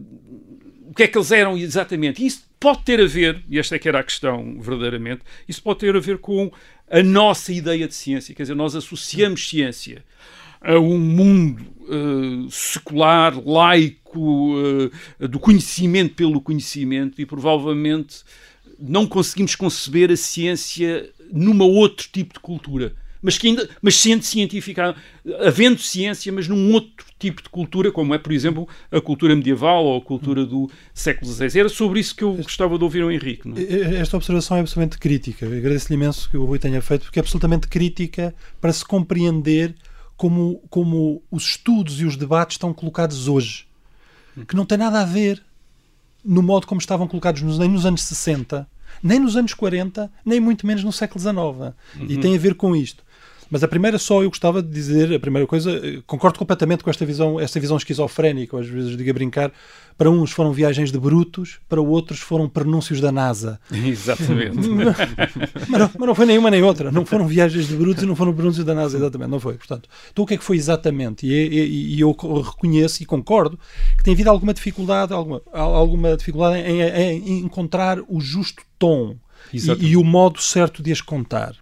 [0.89, 2.25] o que é que eles eram exatamente?
[2.27, 5.81] Isso pode ter a ver, e esta é que era a questão verdadeiramente, isso pode
[5.81, 6.51] ter a ver com
[6.90, 8.35] a nossa ideia de ciência.
[8.35, 10.05] Quer dizer, nós associamos ciência
[10.61, 18.23] a um mundo uh, secular, laico, uh, do conhecimento pelo conhecimento, e provavelmente
[18.79, 24.23] não conseguimos conceber a ciência numa outro tipo de cultura mas, que ainda, mas sendo
[24.23, 24.95] científica,
[25.41, 29.85] havendo ciência, mas num outro tipo de cultura, como é, por exemplo, a cultura medieval
[29.85, 31.59] ou a cultura do século XVI.
[31.59, 33.53] Era sobre isso que eu gostava de ouvir o Henrique.
[33.57, 33.97] É?
[33.97, 35.47] Esta observação é absolutamente crítica.
[35.47, 39.75] Agradeço-lhe imenso que o Rui tenha feito, porque é absolutamente crítica para se compreender
[40.17, 43.67] como, como os estudos e os debates estão colocados hoje.
[44.47, 45.43] Que não tem nada a ver
[46.25, 48.69] no modo como estavam colocados nem nos anos 60,
[49.03, 51.37] nem nos anos 40, nem muito menos no século XIX.
[51.37, 51.75] Uhum.
[52.09, 53.05] E tem a ver com isto.
[53.51, 57.05] Mas a primeira só eu gostava de dizer, a primeira coisa, concordo completamente com esta
[57.05, 59.53] visão, esta visão esquizofrénica, às vezes digo a brincar,
[59.97, 63.59] para uns foram viagens de brutos, para outros foram prenúncios da NASA.
[63.73, 64.57] Exatamente.
[65.69, 66.93] mas, não, mas, não, foi nenhuma nem outra.
[66.93, 69.31] Não foram viagens de brutos e não foram prenúncios da NASA, exatamente.
[69.31, 69.55] Não foi.
[69.55, 71.27] Portanto, então o que é que foi exatamente?
[71.27, 73.59] E, e, e eu reconheço e concordo
[73.97, 79.17] que tem havido alguma dificuldade, alguma, alguma dificuldade em, em encontrar o justo tom
[79.53, 81.57] e, e, o modo certo de as contar.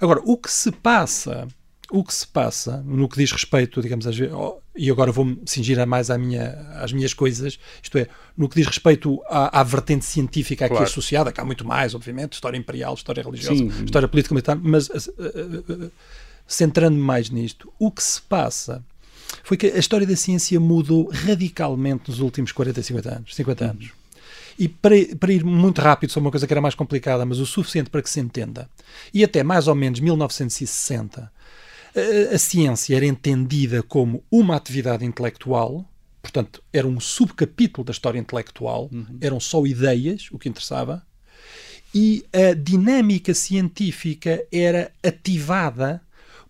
[0.00, 1.48] Agora, o que se passa
[1.90, 5.40] o que se passa no que diz respeito, digamos, às vezes, oh, e agora vou-me
[5.46, 8.06] cingir mais à minha, às minhas coisas, isto é,
[8.36, 10.86] no que diz respeito à, à vertente científica aqui Claro.
[10.86, 13.84] associada, que há muito mais, obviamente, história imperial, história religiosa, Sim.
[13.84, 15.88] história política militar, mas eh, eh,
[16.46, 18.84] centrando-me mais nisto, o que se passa
[19.42, 23.34] foi que a história da ciência mudou radicalmente nos últimos 40, 50 anos.
[23.34, 23.90] 50 anos.
[24.58, 27.46] E para, para ir muito rápido sobre uma coisa que era mais complicada, mas o
[27.46, 28.68] suficiente para que se entenda,
[29.14, 31.32] e até mais ou menos 1960,
[31.94, 35.88] a, a ciência era entendida como uma atividade intelectual,
[36.20, 38.90] portanto, era um subcapítulo da história intelectual,
[39.20, 41.06] eram só ideias o que interessava,
[41.94, 46.02] e a dinâmica científica era ativada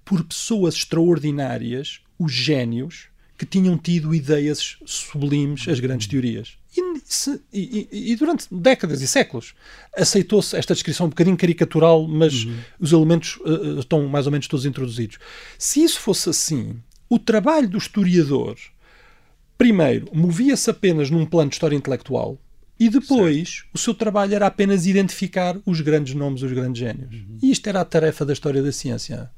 [0.05, 6.59] por pessoas extraordinárias, os génios, que tinham tido ideias sublimes, as grandes teorias.
[6.77, 9.55] E, se- e- e- e durante décadas e séculos
[9.97, 12.47] aceitou-se esta descrição um bocadinho caricatural, mas
[12.79, 15.18] os elementos eh, estão mais ou menos todos introduzidos.
[15.59, 16.77] Se isso fosse assim,
[17.09, 18.57] o trabalho do historiador
[19.57, 22.38] primeiro, movia-se apenas num plano de história intelectual
[22.79, 27.12] e depois o seu trabalho era apenas identificar os grandes nomes, os grandes génios.
[27.42, 29.29] E isto era a tarefa da história da ciência.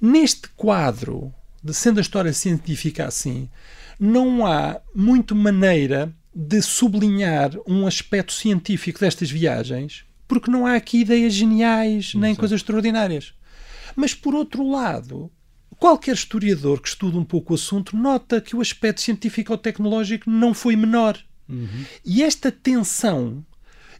[0.00, 3.48] Neste quadro, de sendo a história científica assim,
[4.00, 11.00] não há muito maneira de sublinhar um aspecto científico destas viagens, porque não há aqui
[11.00, 13.34] ideias geniais nem coisas extraordinárias.
[13.94, 15.30] Mas, por outro lado,
[15.78, 20.76] qualquer historiador que estude um pouco o assunto nota que o aspecto científico-tecnológico não foi
[20.76, 21.18] menor.
[22.04, 23.44] E esta tensão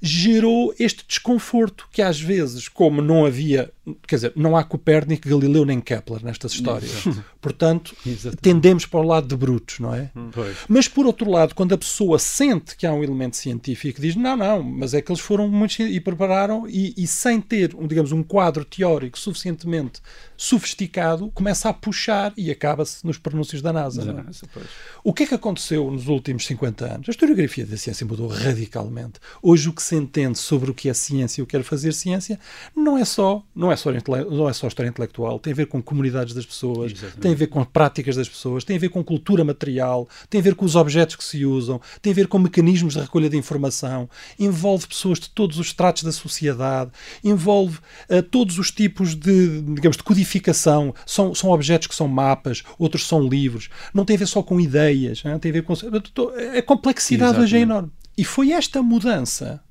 [0.00, 3.70] gerou este desconforto que às vezes, como não havia,
[4.06, 7.04] quer dizer, não há Copérnico, Galileu nem Kepler nestas histórias.
[7.40, 7.96] Portanto,
[8.40, 10.10] tendemos para o lado de brutos, não é?
[10.32, 10.56] Pois.
[10.68, 14.36] Mas por outro lado, quando a pessoa sente que há um elemento científico, diz não,
[14.36, 18.12] não, mas é que eles foram muito e prepararam e, e sem ter, um, digamos,
[18.12, 20.00] um quadro teórico suficientemente
[20.36, 24.04] sofisticado, começa a puxar e acaba-se nos pronúncios da NASA.
[24.04, 24.24] não é?
[24.52, 24.66] Pois.
[25.02, 27.08] O que é que aconteceu nos últimos 50 anos?
[27.08, 29.20] A historiografia da ciência mudou radicalmente.
[29.42, 31.92] Hoje o que se entende sobre o que é ciência e o que é fazer
[31.92, 32.38] ciência
[32.74, 33.90] não é só não é só,
[34.30, 37.18] não é só história intelectual, tem a ver com comunidades das pessoas, Exatamente.
[37.18, 40.44] tem a ver com práticas das pessoas, tem a ver com cultura material, tem a
[40.44, 43.36] ver com os objetos que se usam, tem a ver com mecanismos de recolha de
[43.36, 44.08] informação,
[44.38, 46.90] envolve pessoas de todos os estratos da sociedade,
[47.24, 50.94] envolve eh, todos os tipos de, digamos, de codificação.
[51.06, 53.68] São, são objetos que são mapas, outros são livros.
[53.92, 55.38] Não tem a ver só com ideias, hein?
[55.38, 55.72] tem a ver com.
[55.72, 57.62] A complexidade hoje é Exatamente.
[57.62, 57.92] enorme.
[58.16, 59.62] E foi esta mudança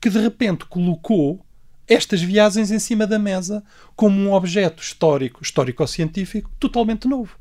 [0.00, 1.44] que de repente colocou
[1.88, 3.62] estas viagens em cima da mesa
[3.94, 7.36] como um objeto histórico, histórico-científico, totalmente novo.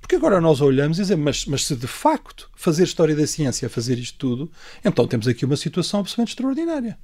[0.00, 3.66] Porque agora nós olhamos e dizemos, mas, mas se de facto fazer história da ciência
[3.66, 4.50] é fazer isto tudo,
[4.84, 6.98] então temos aqui uma situação absolutamente extraordinária.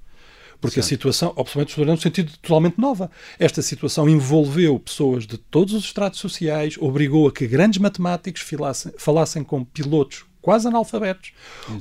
[0.61, 3.09] Porque a situação, absolutamente extraordinária no sentido de totalmente nova.
[3.39, 8.93] Esta situação envolveu pessoas de todos os estratos sociais, obrigou a que grandes matemáticos filassem-
[8.99, 11.33] falassem com pilotos quase analfabetos,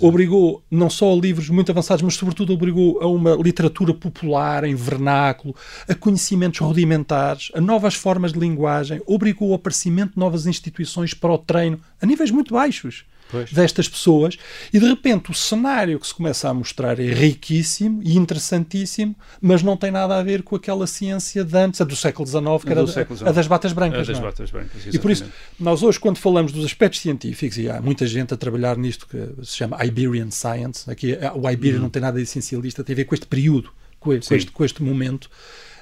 [0.02, 4.76] obrigou não só a livros muito avançados, mas sobretudo obrigou a uma literatura popular em
[4.76, 5.56] vernáculo,
[5.88, 11.32] a conhecimentos rudimentares, a novas formas de linguagem, obrigou ao aparecimento de novas instituições para
[11.32, 13.06] o treino a níveis muito baixos
[13.52, 14.38] destas pessoas
[14.74, 19.64] e de repente o cenário que se começa a mostrar é riquíssimo e interessantíssimo, mas
[19.64, 22.70] não tem nada a ver com aquela ciência de antes, a do século XIX, que
[22.70, 24.08] A era do século a das batas A brancas.
[24.08, 24.22] das é?
[24.22, 25.26] batas brancas, E por isso,
[25.60, 29.46] nós hoje, quando falamos dos aspectos científicos, e há muita gente a trabalhar nisto que
[29.46, 32.98] se chama Iberian Science, aqui eh, o Iberian não tem nada de essencialista, tem a
[32.98, 35.30] ver com este período, com, este, com este momento.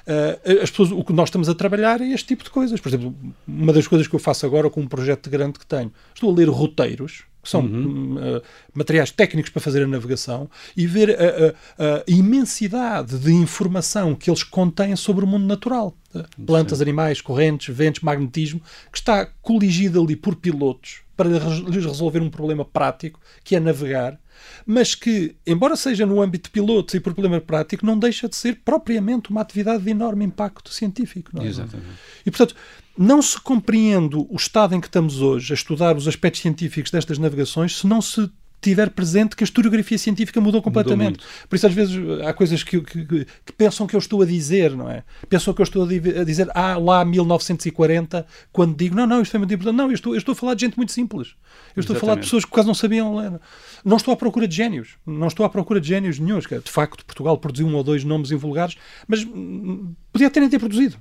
[0.06, 2.80] Eh, as pessoas, o que nós estamos a trabalhar é este tipo de coisas.
[2.80, 3.14] Por exemplo,
[3.46, 6.34] uma das coisas que eu faço agora com um projeto grande que tenho, estou a
[6.34, 8.42] ler roteiros, que são hum, eh,
[8.74, 14.28] materiais técnicos para fazer a navegação, e ver a, a- a imensidade de informação que
[14.28, 15.96] eles contêm sobre o mundo natural.
[16.14, 22.20] Eh, Plantas, animais, correntes, ventos, magnetismo, que está coligido ali por pilotos para lhes resolver
[22.20, 24.18] um problema prático, que é navegar,
[24.66, 28.36] mas que, embora seja no âmbito de pilotos e por problema prático, não deixa de
[28.36, 31.30] ser propriamente uma atividade de enorme impacto científico.
[31.32, 31.46] Não é?
[31.46, 31.88] Exatamente.
[32.26, 32.54] E, portanto,
[32.98, 37.18] não se compreende o estado em que estamos hoje a estudar os aspectos científicos destas
[37.18, 41.20] navegações se não se tiver presente que a historiografia científica mudou completamente.
[41.48, 41.94] Por isso, às vezes,
[42.26, 45.04] há coisas que, que- que- pensam que eu estou a dizer, não é?
[45.28, 49.20] Pensam que eu estou a di- a dizer, ah, lá 1940, quando digo, não, não,
[49.22, 49.76] isto foi muito importante.
[49.76, 51.34] Não, eu estou, eu estou a falar de gente muito simples.
[51.76, 52.24] Eu estou a falar de Exatamente.
[52.24, 53.38] pessoas que quase não sabiam ler.
[53.84, 54.96] Não estou à procura de génios.
[55.06, 56.46] Não estou à procura de génios nenhums.
[56.46, 60.48] que, De facto, Portugal produziu um ou dois nomes invulgares, mas hum, podia até nem
[60.48, 60.96] ter produzido.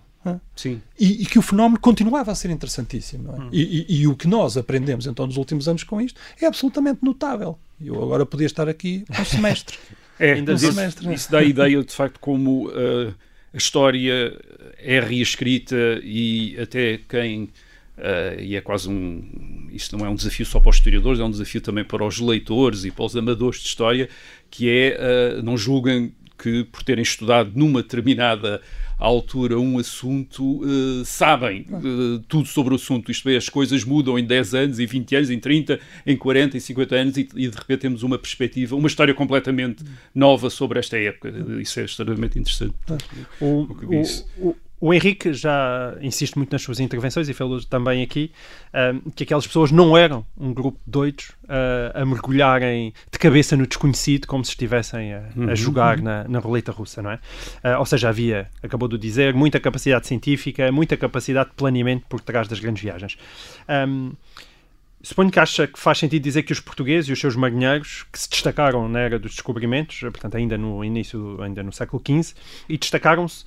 [0.55, 0.81] Sim.
[0.99, 3.31] E, e que o fenómeno continuava a ser interessantíssimo.
[3.31, 3.47] é?
[3.51, 6.99] E, e- e o que nós aprendemos então nos últimos anos com isto é absolutamente
[7.03, 7.57] notável.
[7.79, 9.77] Eu agora podia estar aqui um semestre.
[10.17, 13.13] É, Ainda isso, semestre, isso dá a ideia de facto como uh,
[13.53, 14.33] a história
[14.77, 17.49] é reescrita e até quem
[17.97, 19.69] Uh, e é quase um.
[19.71, 22.19] Isto não é um desafio só para os historiadores, é um desafio também para os
[22.19, 24.09] leitores e para os amadores de história,
[24.51, 24.99] que é
[25.39, 28.61] uh, não julguem que por terem estudado numa determinada
[28.97, 33.11] altura um assunto, uh, sabem uh, tudo sobre o assunto.
[33.11, 36.57] Isto é, as coisas mudam em 10 anos, em 20 anos, em 30, em 40,
[36.57, 40.79] em 50 anos e, e de repente temos uma perspectiva, uma história completamente nova sobre
[40.79, 41.33] esta época.
[41.59, 42.75] Isso é extremamente interessante.
[43.41, 43.67] O,
[44.41, 48.31] o, o, o Henrique já insiste muito nas suas intervenções e falou também aqui
[48.73, 53.55] uh, que aquelas pessoas não eram um grupo de doidos uh, a mergulharem de cabeça
[53.55, 55.55] no desconhecido como se estivessem a, a Uhum.
[55.55, 57.15] jogar na, na roleta russa, não é?
[57.63, 62.19] Uh, ou seja, havia, acabou de dizer, muita capacidade científica, muita capacidade de planeamento por
[62.19, 63.17] trás das grandes viagens.
[63.87, 64.11] Um,
[65.01, 68.17] Suponho que acha que faz sentido dizer que os portugueses e os seus marinheiros que
[68.17, 72.33] se destacaram na era dos descobrimentos, portanto ainda no início, ainda no século XV,
[72.67, 73.45] e destacaram-se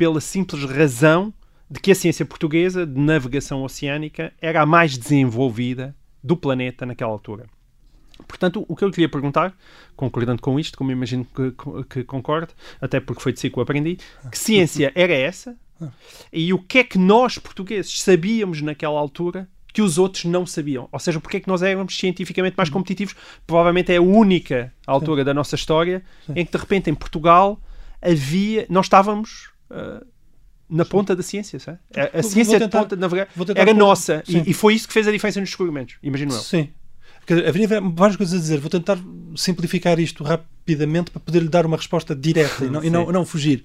[0.00, 1.30] pela simples razão
[1.70, 7.10] de que a ciência portuguesa de navegação oceânica era a mais desenvolvida do planeta naquela
[7.10, 7.44] altura.
[8.26, 9.54] Portanto, o que eu queria perguntar,
[9.94, 11.52] concordando com isto, como imagino que,
[11.86, 13.98] que concorde, até porque foi de si que eu aprendi,
[14.30, 15.54] que ciência era essa
[16.32, 20.88] e o que é que nós, portugueses, sabíamos naquela altura que os outros não sabiam.
[20.90, 23.14] Ou seja, porque é que nós éramos cientificamente mais competitivos?
[23.46, 26.02] Provavelmente é a única altura da nossa história
[26.34, 27.60] em que, de repente, em Portugal,
[28.00, 28.64] havia...
[28.70, 29.50] Nós estávamos...
[29.70, 30.06] uh,
[30.68, 31.78] na ponta da ciência, sabe?
[31.96, 34.86] A, a ciência tentar- de ponta de navegar era pôr- nossa e, e foi isso
[34.86, 36.38] que fez a diferença nos descobrimentos, imagino eu.
[36.40, 36.68] Sim.
[37.46, 38.58] Haveria várias coisas a dizer.
[38.58, 38.98] Vou tentar
[39.36, 43.24] simplificar isto rapidamente para poder lhe dar uma resposta direta e não, e não, não
[43.24, 43.64] fugir.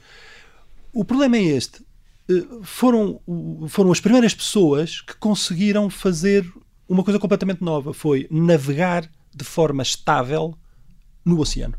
[0.94, 1.84] O problema é este.
[2.30, 3.20] Eh, Foram,
[3.68, 6.46] foram as primeiras pessoas que conseguiram fazer
[6.88, 7.92] uma coisa completamente nova.
[7.94, 10.56] Foi navegar de forma estável
[11.24, 11.76] no oceano.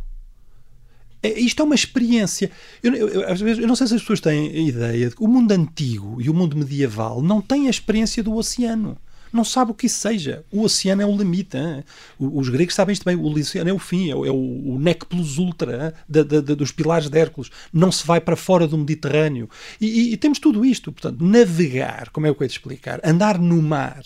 [1.22, 2.50] É- Isto é uma experiência.
[2.82, 5.22] Eu, eu- às vezes, eu não sei se as pessoas têm a ideia de que
[5.24, 8.96] o mundo antigo e o mundo medieval não têm a experiência do oceano.
[9.32, 10.44] Não sabe o que isso seja.
[10.52, 11.58] O oceano é o limite.
[12.18, 13.16] Os gregos sabem isto bem.
[13.16, 16.70] O oceano é o fim, é o, é o, nec plus ultra da- da- dos
[16.70, 17.50] pilares de Hércules.
[17.72, 19.50] Não se vai para fora do Mediterrâneo.
[19.80, 20.92] E, e- e temos tudo isto.
[20.92, 23.00] Portanto, navegar, como é que eu hei de explicar?
[23.04, 24.04] Andar no mar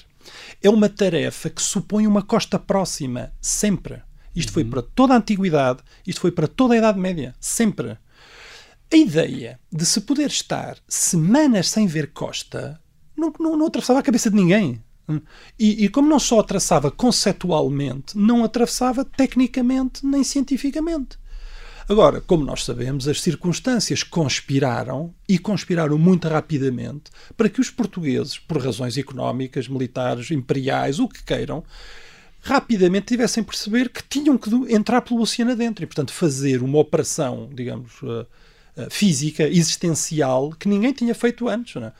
[0.62, 4.01] é uma tarefa que supõe uma costa próxima, sempre.
[4.34, 7.98] Isto foi para toda a antiguidade, isto foi para toda a Idade Média, sempre.
[8.92, 12.80] A ideia de se poder estar semanas sem ver costa
[13.16, 14.82] não, não, não atravessava a cabeça de ninguém.
[15.58, 21.18] E, e como não só atravessava conceptualmente, não atravessava tecnicamente nem cientificamente.
[21.88, 28.38] Agora, como nós sabemos, as circunstâncias conspiraram e conspiraram muito rapidamente para que os portugueses,
[28.38, 31.64] por razões económicas, militares, imperiais, o que queiram,
[32.42, 37.48] rapidamente tivessem perceber que tinham que entrar pelo oceano adentro e, portanto, fazer uma operação,
[37.53, 38.26] digamos, eh,
[38.76, 41.74] eh, física, existencial, que ninguém tinha feito antes.
[41.74, 41.92] não é?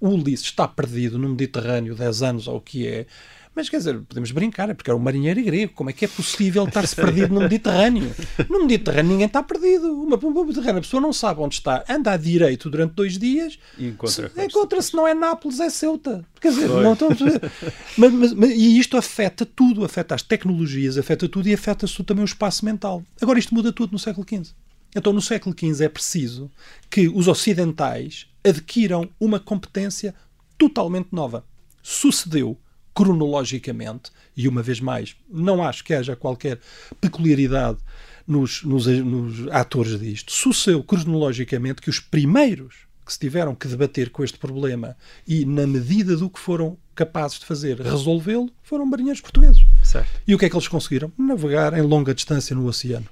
[0.00, 3.06] O Ulisses está perdido no Mediterrâneo 10 anos ou o que é.
[3.54, 5.72] Mas quer dizer, podemos brincar, é porque era um marinheiro grego.
[5.74, 8.10] Como é que é possível estar-se perdido no Mediterrâneo?
[8.48, 9.92] No Mediterrâneo ninguém está perdido.
[9.92, 13.58] Uma, uma Mediterrâneo, a pessoa não sabe onde está, anda à direito durante dois dias,
[13.78, 16.24] E encontra encontra-se, não é Nápoles, é Ceuta.
[16.40, 17.08] Quer dizer, não estão
[17.98, 22.24] mas, mas- mas- E isto afeta tudo, afeta as tecnologias, afeta tudo e afeta-se também
[22.24, 23.02] o espaço mental.
[23.20, 24.52] Agora, isto muda tudo no século XV.
[24.96, 26.50] Então, no século XV é preciso
[26.90, 30.14] que os ocidentais adquiram uma competência
[30.58, 31.44] totalmente nova.
[31.82, 32.58] Sucedeu
[32.94, 36.58] cronologicamente, e uma vez mais, não acho que haja qualquer
[37.00, 37.78] peculiaridade
[38.26, 44.10] nos, nos, nos atores disto, sucedeu cronologicamente que os primeiros que se tiveram que debater
[44.10, 49.20] com este problema e, na medida do que foram capazes de fazer, resolvê-lo, foram marinheiros
[49.20, 49.64] portugueses.
[49.82, 50.20] Certo.
[50.26, 51.12] E o que é que eles conseguiram?
[51.18, 53.06] Navegar em longa distância no oceano.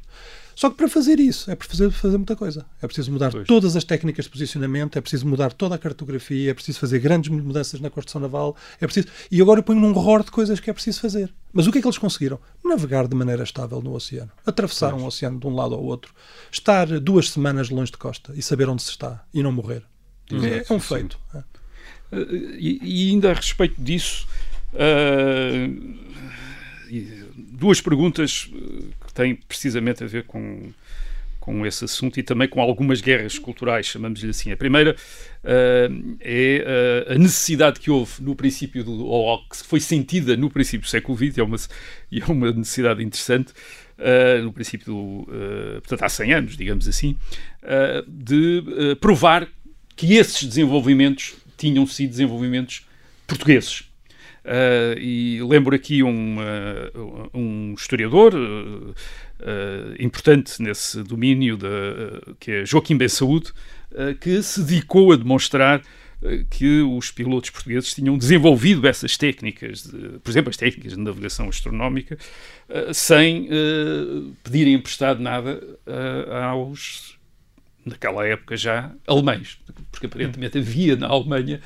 [0.54, 2.66] Só que para fazer isso é preciso fazer muita coisa.
[2.82, 3.46] É preciso mudar Pois.
[3.46, 7.30] todas as técnicas de posicionamento, é preciso mudar toda a cartografia, é preciso fazer grandes
[7.30, 9.06] mudanças na construção naval, é preciso.
[9.30, 11.32] E agora eu ponho num rol de coisas que é preciso fazer.
[11.52, 12.38] Mas o que é que eles conseguiram?
[12.64, 16.14] Navegar de maneira estável no oceano, atravessar um oceano de um lado ao outro,
[16.50, 19.82] estar duas semanas longe de costa e saber onde se está e não morrer.
[20.32, 21.18] É, é um feito.
[21.34, 21.38] é.
[21.38, 21.46] Uh,
[22.58, 24.26] E, e ainda a respeito disso,
[24.74, 25.98] uh,
[27.36, 28.48] duas perguntas
[29.20, 30.70] têm precisamente a ver com,
[31.38, 34.50] com esse assunto e também com algumas guerras culturais, chamamos-lhe assim.
[34.50, 34.96] A primeira
[35.44, 40.48] uh, é uh, a necessidade que houve no princípio, do, ou que foi sentida no
[40.48, 43.52] princípio do século XX, é uma, é uma necessidade interessante,
[43.98, 45.28] uh, no princípio, do,
[45.80, 47.16] portanto há 100 anos, digamos assim,
[48.08, 49.46] de provar
[49.94, 52.86] que esses desenvolvimentos tinham sido desenvolvimentos
[53.26, 53.89] portugueses.
[54.44, 58.94] Uh, e lembro aqui um, uh, um historiador, uh,
[59.98, 61.66] importante nesse domínio, de,
[62.38, 63.52] que é Joaquim Ben Saúde,
[64.20, 65.82] que se dedicou a demonstrar
[66.48, 71.48] que os pilotos portugueses tinham desenvolvido essas técnicas, de, por exemplo, as técnicas de navegação
[71.48, 72.16] astronómica,
[72.92, 73.48] sem
[74.44, 75.60] pedirem emprestado nada
[76.52, 77.18] aos
[77.84, 79.58] naquela época já, alemães,
[79.90, 81.60] porque aparentemente havia na Alemanha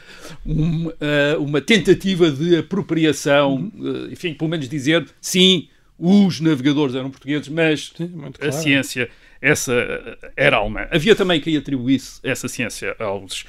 [0.44, 7.10] uma, uh, uma tentativa de apropriação, uh, enfim, pelo menos dizer, sim, os navegadores eram
[7.10, 8.10] portugueses, mas sim,
[8.40, 9.10] a ciência
[9.40, 9.74] essa
[10.34, 10.88] era alemã.
[10.90, 13.44] Havia também quem atribuísse essa ciência aos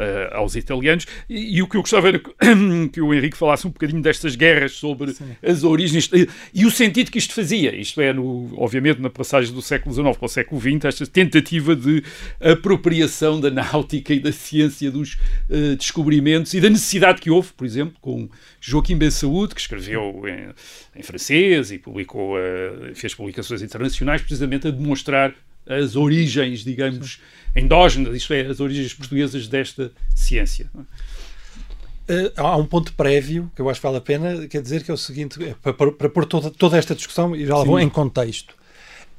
[0.00, 1.06] uh, aos italianos.
[1.28, 2.18] E, e, o que eu gostava era
[2.92, 5.36] que o Henrique falasse um bocadinho destas guerras sobre Sim.
[5.42, 7.74] as origens e, e, o sentido que isto fazia.
[7.74, 11.76] Isto é, no, obviamente, na passagem do século XIX para o século XX, esta tentativa
[11.76, 12.02] de
[12.40, 15.14] apropriação da náutica e da ciência dos
[15.48, 18.28] uh, descobrimentos e da necessidade que houve, por exemplo, com
[18.60, 24.68] Joaquim Ben Saúde, que escreveu em, em francês e publicou, uh, fez publicações internacionais, precisamente
[24.68, 25.34] a demonstrar
[25.70, 27.20] as origens, digamos,
[27.54, 30.70] endógenas, isto é, as origens portuguesas desta ciência.
[30.74, 34.90] Uh, há um ponto prévio que eu acho que vale a pena, quer dizer que
[34.90, 37.78] é o seguinte, é, para, para, pôr toda, toda esta discussão, e já lá vou
[37.78, 38.54] em contexto.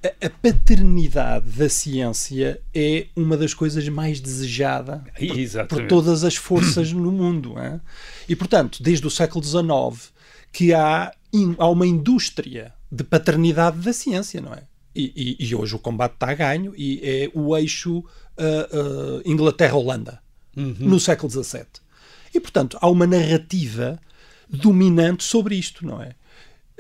[0.04, 5.04] A, a, paternidade da ciência é uma das coisas mais desejada
[5.70, 7.58] por, por, todas as forças no mundo.
[7.58, 7.80] É?
[8.28, 10.12] E, portanto, desde o século XIX,
[10.52, 11.14] que há,
[11.58, 14.64] há uma indústria de paternidade da ciência, não é?
[14.94, 19.22] E, e, e, hoje o combate está a ganho e é o eixo uh, uh,
[19.26, 20.22] Inglaterra-Holanda
[20.56, 20.76] uhum.
[20.80, 21.66] no século XVII.
[22.34, 24.00] E, portanto, há uma narrativa
[24.50, 26.14] dominante sobre isto, não é?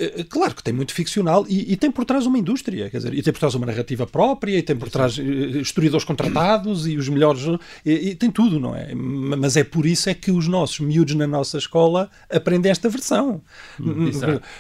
[0.01, 2.97] Eh, eh, claro que tem muito ficcional e, e, tem por trás uma indústria, quer
[2.97, 6.87] dizer, e tem por trás uma narrativa própria, e tem por trás uh, historiadores contratados
[6.87, 7.43] e os melhores,
[7.85, 8.95] e, e, tem tudo, não é?
[8.95, 13.43] Mas é por isso é que os nossos miúdos na nossa escola aprendem esta versão.
[13.79, 14.09] Hum,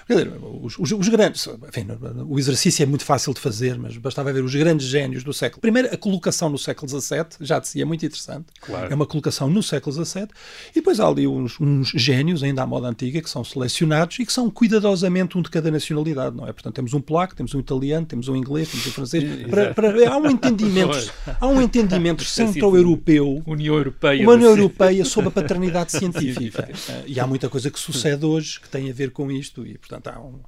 [0.05, 0.31] quer dizer,
[0.61, 1.87] os, os, os, grandes, enfim,
[2.27, 5.59] o exercício é muito fácil de fazer, mas bastava ver os grandes génios do século.
[5.59, 8.45] Primeiro, a colocação no século XVII, já de si é muito interessante.
[8.61, 8.91] Claro.
[8.91, 10.27] É uma colocação no século XVII,
[10.69, 14.25] e depois há ali uns, uns génios, ainda à moda antiga, que são selecionados e
[14.25, 16.53] que são cuidadosamente um de cada nacionalidade, não é?
[16.53, 19.47] Portanto, temos um polaco, temos um italiano, temos um inglês, temos um francês.
[19.47, 25.27] Para, para, há um entendimento, há um entendimento centro-europeu, União Europeia, uma União Europeia sob
[25.27, 26.69] a paternidade científica.
[27.05, 30.07] e há muita coisa que sucede hoje que tem a ver com isto e, portanto,
[30.07, 30.39] há um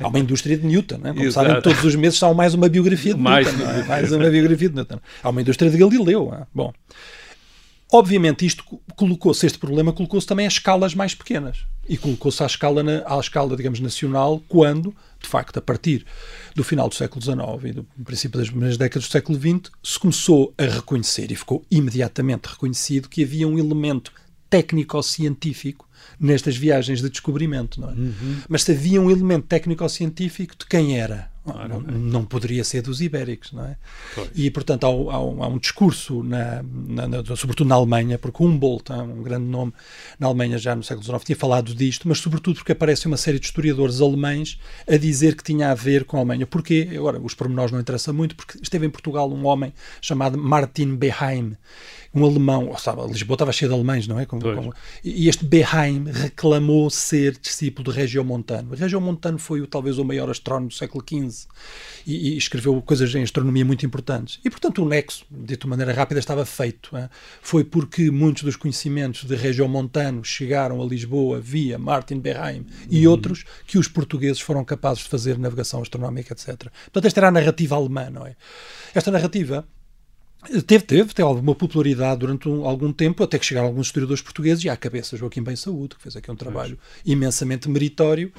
[0.00, 1.12] Há uma indústria de Newton, né?
[1.12, 1.46] como Exato.
[1.46, 3.70] sabem, todos os meses há mais uma biografia de mais, Newton.
[3.70, 3.84] É?
[3.84, 4.98] Mais uma biografia de Newton.
[5.22, 6.34] Há uma indústria de Galileu.
[6.34, 6.46] É?
[6.52, 6.72] Bom,
[7.94, 8.64] Obviamente, isto
[8.96, 11.66] colocou-se, este problema colocou-se também a escalas mais pequenas.
[11.86, 16.06] E colocou-se à escala, na, à escala, digamos, nacional, quando, de facto, a partir
[16.54, 19.98] do final do século XIX e do princípio das primeiras décadas do século XX, se
[19.98, 24.10] começou a reconhecer, e ficou imediatamente reconhecido, que havia um elemento
[24.48, 25.86] técnico-científico
[26.18, 27.78] nestas viagens de descobrimento.
[27.78, 27.92] Não é?
[27.92, 28.36] Uhum.
[28.48, 33.52] Mas se havia um elemento técnico-científico de quem era não, não, poderia ser dos ibéricos,
[33.52, 33.76] não é?
[34.14, 34.30] Pois.
[34.34, 38.42] E, portanto, há, há, um, há um, discurso, na, na, na, sobretudo na Alemanha, porque
[38.42, 39.72] Humboldt, um grande nome
[40.20, 43.40] na Alemanha já no século XIX, tinha falado disto, mas sobretudo porque aparece uma série
[43.40, 46.46] de historiadores alemães a dizer que tinha a ver com a Alemanha.
[46.46, 46.88] Porquê?
[46.94, 51.56] Agora, os pormenores não interessam muito, porque esteve em Portugal um homem chamado Martin Beheim,
[52.14, 54.26] um alemão, sabe, Lisboa estava cheia de alemães, não é?
[54.26, 58.74] Como, como, e este Beheim reclamou ser discípulo de Regiomontano.
[58.74, 61.46] Regiomontano foi talvez o maior astrónomo do século XV
[62.06, 64.38] e, e, escreveu coisas em astronomia muito importantes.
[64.44, 66.94] E, portanto, o nexo, dito de maneira rápida, estava feito.
[66.96, 67.08] É?
[67.40, 73.12] Foi porque muitos dos conhecimentos de Regiomontano chegaram a Lisboa via Martin Beheim e uhum.
[73.12, 76.70] outros que os portugueses foram capazes de fazer navegação astronómica, etc.
[76.84, 78.36] Portanto, esta era a narrativa alemã, não é?
[78.94, 79.66] Esta narrativa
[80.66, 84.64] Teve, teve, teve alguma popularidade durante um, algum tempo, até que chegaram alguns historiadores portugueses
[84.64, 86.76] e à cabeça Joaquim Bem Saúde, que fez aqui um trabalho
[87.06, 88.32] imensamente meritório,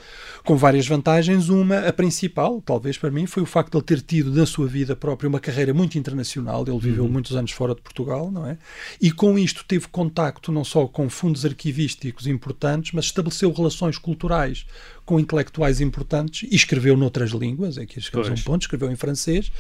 [0.44, 1.48] com várias vantagens.
[1.48, 4.68] Uma, a principal, talvez para mim, foi o facto de ele ter tido na sua
[4.68, 6.66] vida própria uma carreira muito internacional.
[6.68, 7.10] Ele viveu uhum.
[7.10, 8.58] muitos anos fora de Portugal, não é?
[9.00, 14.66] E com isto teve contacto não só com fundos arquivísticos importantes, mas estabeleceu relações culturais
[15.06, 19.52] com intelectuais importantes e escreveu noutras línguas, aqui escreveu um ponto, escreveu em francês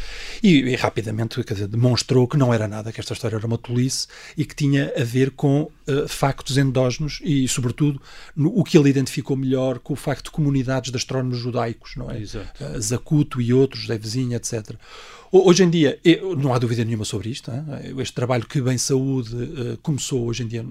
[0.41, 4.07] e, e rapidamente dizer, demonstrou que não era nada, que esta história era uma tolice
[4.37, 8.01] e que tinha a ver com uh, factos endógenos e, sobretudo,
[8.35, 12.09] no, o que ele identificou melhor com o facto de comunidades de astrónomos judaicos, não
[12.09, 12.19] é?
[12.19, 12.63] Exato.
[12.63, 14.75] Uh, Zacuto e outros, da vizinha, etc.
[15.35, 15.99] Hoje em dia,
[16.37, 17.49] não há dúvida nenhuma sobre isto.
[17.49, 17.65] Hein?
[17.97, 20.63] Este trabalho que Bem Saúde uh, começou hoje em dia,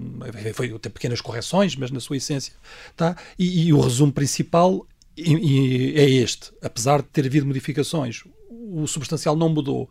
[0.54, 2.52] foi ter pequenas correções, mas na sua essência
[2.88, 3.16] está.
[3.36, 4.86] E, e o resumo principal
[5.18, 6.52] é este.
[6.62, 9.90] Apesar de ter havido modificações, o substancial não mudou.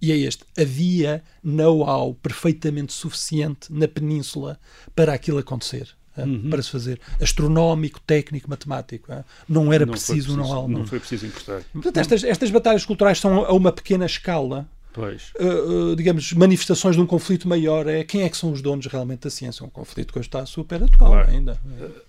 [0.00, 0.44] E é este.
[0.56, 4.56] Havia know-how perfeitamente suficiente na península
[4.94, 5.96] para aquilo acontecer.
[6.16, 7.00] Ah, para se fazer.
[7.20, 9.12] Astronómico, técnico, matemático.
[9.12, 9.24] ah.
[9.48, 11.62] Não era Não foi preciso, não há Não foi preciso importar.
[11.72, 14.68] Portanto, estas, estas batalhas culturais são a uma pequena escala.
[14.94, 18.86] Uh, uh, digamos, manifestações de um conflito maior é quem é que são os donos
[18.86, 19.64] realmente da ciência.
[19.64, 21.30] Um conflito que hoje está super atual Claro.
[21.30, 21.58] ainda.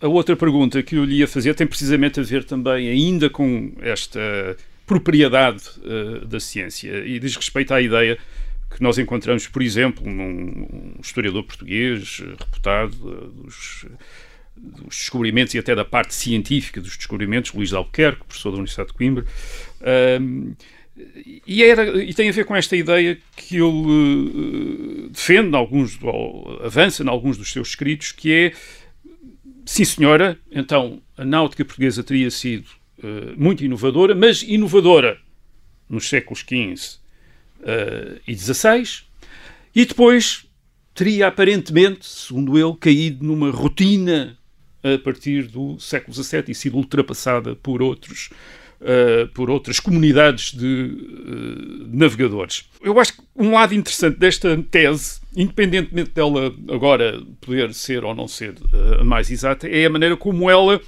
[0.02, 3.72] A outra pergunta que eu lhe ia fazer tem precisamente a ver também ainda com
[3.80, 4.20] esta
[4.86, 8.18] propriedade eh, da ciência e diz respeito à ideia
[8.76, 10.68] que nós encontramos, por exemplo, num
[10.98, 13.86] um historiador português eh, reputado eh, dos,
[14.56, 18.90] dos descobrimentos e até da parte científica dos descobrimentos, Luís de Albuquerque, professor da Universidade
[18.90, 19.26] de Coimbra,
[19.84, 20.56] Ahm,
[21.48, 26.00] e, era, e tem a ver com esta ideia que ele eh, defende, alguns,
[26.64, 28.54] avança em alguns dos seus escritos, que é
[29.66, 30.38] Sim, senhora.
[30.52, 32.66] Então, a náutica portuguesa teria sido
[33.02, 35.18] eh, muito inovadora, mas inovadora
[35.90, 37.02] nos séculos XV
[37.66, 38.84] eh, e XVI,
[39.76, 40.46] e depois
[40.94, 44.38] teria aparentemente, segundo ele, caído numa rotina
[44.84, 48.30] a partir do século XVII e sido ultrapassada por outros
[48.84, 52.66] uh, por outras comunidades de uh, navegadores.
[52.82, 58.28] Eu acho que um lado interessante desta tese, independentemente dela agora poder ser ou não
[58.28, 60.82] ser uh, mais exata, é a maneira como ela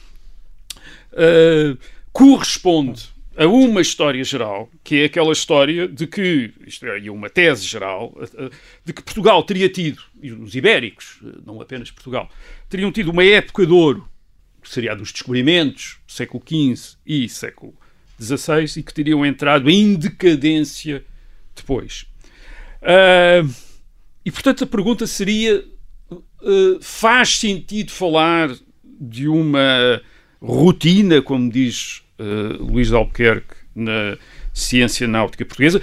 [2.11, 7.65] corresponde a uma história geral, que é aquela história de que, isto é, uma tese
[7.65, 8.15] geral,
[8.83, 12.29] de que Portugal teria tido, e os ibéricos, não apenas Portugal,
[12.69, 14.07] teriam tido uma época de ouro,
[14.61, 17.73] que seria a dos descobrimentos, século XV e século
[18.19, 21.03] XVI, e que teriam entrado em decadência
[21.53, 22.07] depois.
[22.81, 23.53] Uh,
[24.23, 25.63] e, portanto, a pergunta seria:
[26.11, 28.49] uh, faz sentido falar
[28.83, 30.01] de uma
[30.41, 34.17] rotina, como diz uh, Luís de Albuquerque, na
[34.53, 35.81] ciência náutica portuguesa,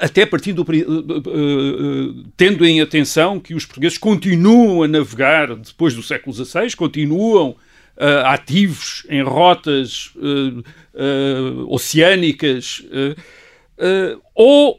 [0.00, 6.34] até partindo do, tendo em atenção que os portugueses continuam a navegar depois do século
[6.34, 7.56] XVI, continuam
[7.96, 10.60] uh, ativos em rotas uh,
[10.94, 12.82] uh, oceânicas,
[14.34, 14.78] ou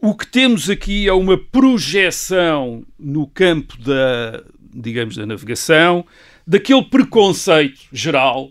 [0.00, 4.42] o que temos aqui é uma projeção no campo da,
[4.72, 6.06] digamos, da navegação,
[6.46, 8.50] daquele preconceito geral,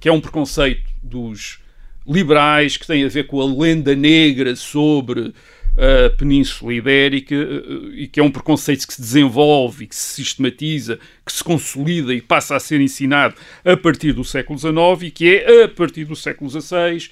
[0.00, 1.58] que é um preconceito dos
[2.06, 5.34] liberais, que tem a ver com a lenda negra sobre
[5.78, 7.36] a Península Ibérica
[7.94, 12.20] e que é um preconceito que se desenvolve, que se sistematiza, que se consolida e
[12.20, 16.16] passa a ser ensinado a partir do século XIX e que é, a partir do
[16.16, 17.10] século XVI,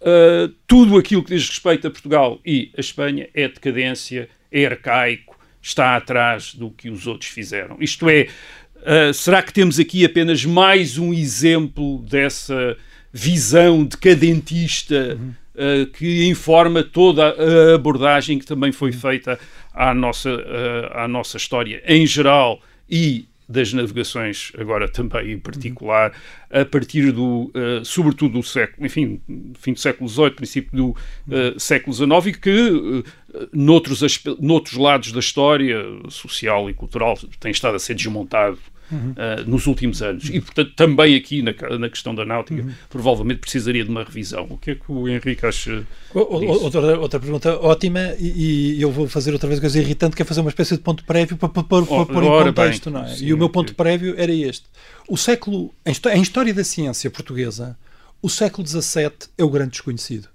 [0.00, 5.36] uh, tudo aquilo que diz respeito a Portugal e a Espanha é decadência, é arcaico,
[5.60, 7.78] está atrás do que os outros fizeram.
[7.80, 8.28] Isto é,
[8.76, 12.76] uh, será que temos aqui apenas mais um exemplo dessa
[13.12, 15.34] visão decadentista uhum.
[15.54, 19.38] uh, que informa toda a abordagem que também foi feita
[19.72, 26.12] à nossa, uh, à nossa história em geral e das navegações agora também em particular
[26.50, 29.20] a partir do uh, sobretudo do século enfim
[29.58, 33.04] fim do século XVIII princípio do uh, século XIX e que uh,
[33.50, 34.02] noutros,
[34.38, 38.58] noutros lados da história social e cultural tem estado a ser desmontado
[38.90, 39.10] Uhum.
[39.10, 40.28] Uh, nos últimos anos.
[40.30, 42.72] E, portanto, também aqui na, na questão da náutica, uhum.
[42.88, 44.46] provavelmente precisaria de uma revisão.
[44.48, 45.86] O que é que o Henrique acha?
[46.14, 50.16] O, outra, outra pergunta ótima, e, e, eu vou fazer outra vez uma coisa irritante,
[50.16, 52.90] que é fazer uma espécie de ponto prévio para, para, para, para pôr em contexto.
[52.90, 53.14] Bem, não é?
[53.14, 54.64] Sim, e o meu ponto prévio era este.
[55.08, 57.76] O século, em história da ciência portuguesa,
[58.22, 60.28] o século XVII é o grande desconhecido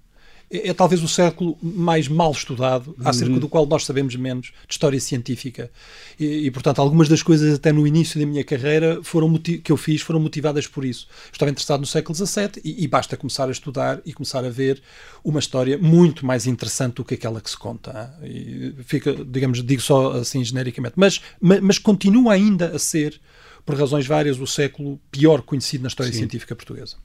[0.53, 3.39] é, é, talvez o século mais mal estudado, acerca uhum.
[3.39, 5.71] do qual nós sabemos menos de história científica.
[6.19, 9.77] E, e, portanto, algumas das coisas até no início da minha carreira foram que eu
[9.77, 11.07] fiz foram motivadas por isso.
[11.31, 14.79] Estava interessado no século XVII e, e, basta começar a estudar e começar a ver
[15.23, 18.13] uma história muito mais interessante do que aquela que se conta.
[18.23, 20.93] E fica, digamos, digo só assim genericamente.
[20.95, 23.19] Mas, mas, mas continua ainda a ser,
[23.65, 26.19] por razões várias, o século pior conhecido na história Sim.
[26.19, 26.97] científica portuguesa.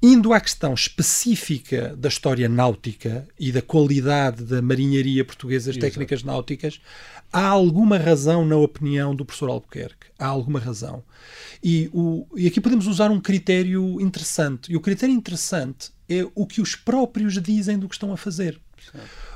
[0.00, 5.90] Indo à questão específica da história náutica e da qualidade da marinharia portuguesa, as Exato.
[5.90, 6.80] técnicas náuticas,
[7.32, 10.06] há alguma razão na opinião do professor Albuquerque.
[10.16, 11.02] Há alguma razão.
[11.62, 14.70] E, o, e aqui podemos usar um critério interessante.
[14.70, 18.60] E o critério interessante é o que os próprios dizem do que estão a fazer.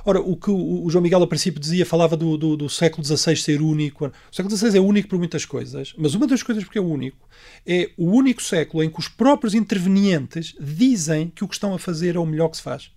[0.05, 3.37] Ora, o que o João Miguel a princípio dizia, falava do, do, do século XVI
[3.37, 4.07] ser único.
[4.07, 7.29] O século XVI é único por muitas coisas, mas uma das coisas porque é único
[7.67, 11.79] é o único século em que os próprios intervenientes dizem que o que estão a
[11.79, 12.91] fazer é o melhor que se faz.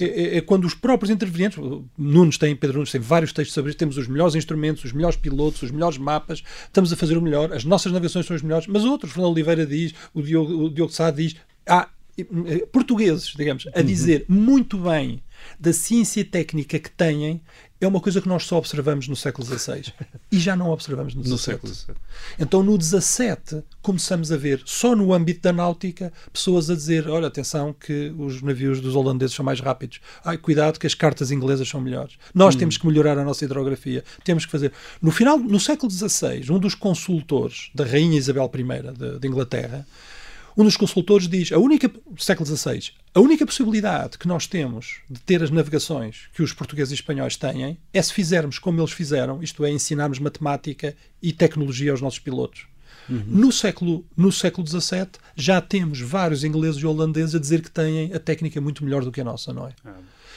[0.00, 1.58] É, é, é, quando os próprios intervenientes,
[1.98, 5.16] Nunes tem, Pedro Nunes tem vários textos sobre isso, temos os melhores instrumentos, os melhores
[5.16, 8.68] pilotos, os melhores mapas, estamos a fazer o melhor, as nossas navegações são as melhores,
[8.68, 11.34] mas outros, Fernando Oliveira diz, o Diogo, o Diogo Sá diz,
[11.66, 11.88] há
[12.70, 13.84] portugueses, digamos, a uhum.
[13.84, 14.36] dizer uhum.
[14.36, 15.22] muito bem
[15.58, 17.40] da ciência técnica que têm
[17.84, 19.92] é uma coisa que nós só observamos no século XVI
[20.30, 21.32] e já não observamos no XVII.
[21.32, 21.96] No século XVII.
[22.38, 27.26] Então no 17 começamos a ver, só no âmbito da náutica, pessoas a dizer, olha,
[27.26, 30.00] atenção que os navios dos holandeses são mais rápidos.
[30.24, 32.16] Ai, cuidado que as cartas inglesas são melhores.
[32.32, 34.04] Nós temos que melhorar a nossa hidrografia.
[34.24, 34.72] Temos que fazer...
[35.00, 39.86] No final, no século XVI, um dos consultores da Rainha Isabel I de, de Inglaterra,
[40.56, 45.20] um dos consultores diz, a única, século XVI, a única possibilidade que nós temos de
[45.20, 49.42] ter as navegações que os portugueses e espanhóis têm é se fizermos como eles fizeram,
[49.42, 52.66] isto é, ensinarmos matemática e tecnologia aos nossos pilotos.
[53.26, 58.14] No, século, no século XVII já temos vários ingleses e holandeses a dizer que têm
[58.14, 59.74] a técnica muito melhor do que a nossa, não é?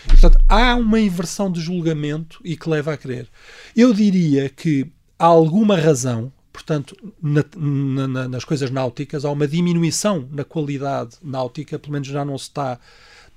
[0.05, 3.28] E, portanto, há uma inversão de julgamento e que leva a crer.
[3.76, 9.45] Eu diria que há alguma razão, portanto, na- na- na- nas coisas náuticas, há uma
[9.47, 12.80] diminuição na qualidade náutica, pelo menos já não se está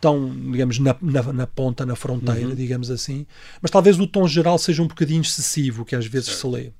[0.01, 3.27] tão, digamos, na, na- na ponta, na fronteira, digamos assim,
[3.61, 6.71] mas talvez o tom geral seja um bocadinho excessivo, que às vezes se lê.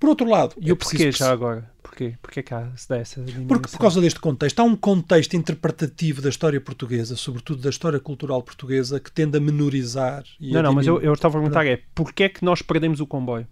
[0.00, 1.70] Por outro lado, E é o porquê preciso já agora?
[1.82, 2.14] Porquê?
[2.20, 3.60] Porquê que há se dá essa porque, dimensão?
[3.70, 8.42] por causa deste contexto, há um contexto interpretativo da história portuguesa, sobretudo da história cultural
[8.42, 10.24] portuguesa, que tende a menorizar.
[10.40, 12.98] Não, a não, mas eu, eu estava a perguntar é porquê é que nós perdemos
[13.00, 13.46] o comboio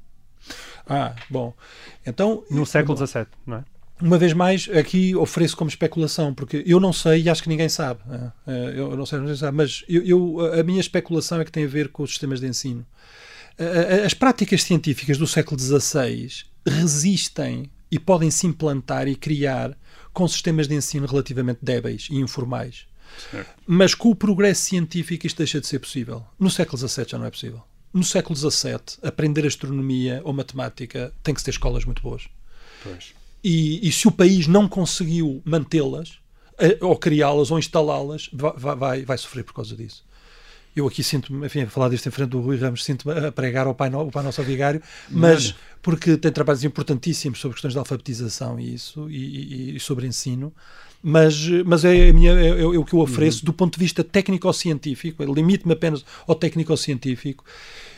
[0.87, 1.55] Ah, bom.
[2.07, 3.65] Então, no século XVII, não é?
[4.01, 7.69] uma vez mais, aqui ofereço como especulação, porque eu não sei e acho que ninguém
[7.69, 8.01] sabe.
[8.07, 8.33] né?
[8.49, 11.65] Eh, Eu não sei, ninguém sabe, mas eu, eu- a minha especulação é que tem
[11.65, 12.85] a ver com os sistemas de ensino.
[14.05, 16.29] As práticas científicas do século XVI
[16.67, 19.77] resistem e podem se implantar e criar
[20.13, 22.87] com sistemas de ensino relativamente débeis e informais.
[23.31, 23.51] Certo.
[23.67, 26.25] Mas com o progresso científico isto deixa de ser possível.
[26.41, 27.63] No século XVII já não é possível.
[27.93, 32.29] No século XVII, aprender astronomia ou matemática tem que ter escolas muito boas.
[32.83, 33.13] Pois.
[33.45, 36.19] E, e se o país não conseguiu mantê-las,
[36.59, 40.05] eh, ou criá-las, ou instalá-las, va- va- vai, vai sofrer por causa disso.
[40.75, 43.67] Eu aqui sinto-me, enfim, a falar disto em frente do Rui Ramos, sinto-me a pregar
[43.67, 44.81] ao Pai, no, o Pai Nosso Vigário,
[45.11, 49.17] mas porque tem trabalhos importantíssimos sobre questões de alfabetização e isso, e,
[49.73, 50.51] e- e sobre ensino,
[51.03, 54.05] mas, mas é, a minha, é, é o que eu ofereço do ponto de vista
[54.05, 57.45] técnico-científico, limite-me apenas ao técnico-científico,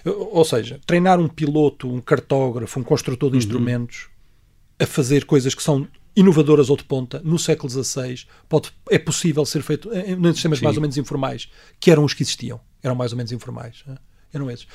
[0.04, 4.08] ou seja, treinar um piloto, um cartógrafo, um construtor de instrumentos,
[4.78, 5.86] a fazer coisas que são
[6.16, 10.58] inovadoras ou de ponta no século XVI pode, é possível ser feito em em sistemas
[10.58, 10.64] Sim.
[10.64, 11.48] mais ou menos informais
[11.78, 12.60] que eram os que existiam.
[12.82, 13.96] Eram mais ou menos informais né?
[14.32, 14.66] eram esses.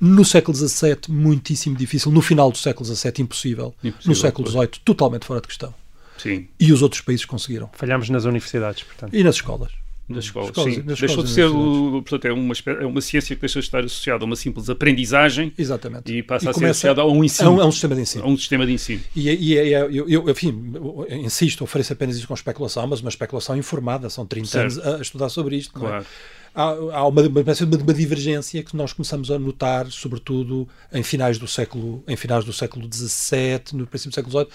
[0.00, 2.12] No século XVII muitíssimo difícil.
[2.12, 4.48] No final do século XVII impossível, Impossível, no século.
[4.48, 5.74] XVIII totalmente fora de questão
[6.18, 9.14] Sim, e os outros países conseguiram Falhámos nas universidades, portanto.
[9.14, 9.70] e nas escolas
[10.08, 10.50] das escolas.
[10.50, 10.82] escolas- sim.
[10.82, 11.50] nas Deixou escolas de e ser,
[12.08, 15.52] portanto, é uma, é uma ciência que deixa de estar associada a uma simples aprendizagem
[15.58, 18.02] exatamente e passa a ser associada a um a ensino, um, a um sistema de
[18.02, 19.02] ensino a um sistema de ensino.
[19.16, 23.08] E, e, e- eu, eu, enfim, eu insisto, ofereço apenas isso com especulação, mas uma
[23.10, 24.08] especulação informada.
[24.08, 24.78] São 30 Certo.
[24.80, 25.76] anos a estudar sobre isto.
[25.76, 25.88] não é?
[25.88, 26.06] Claro.
[26.54, 26.62] Há,
[26.98, 31.48] há uma, uma, uma, uma divergência que nós começamos a notar, sobretudo em finais do
[31.48, 34.48] século, em finais do século XVII, no princípio do século XVIII,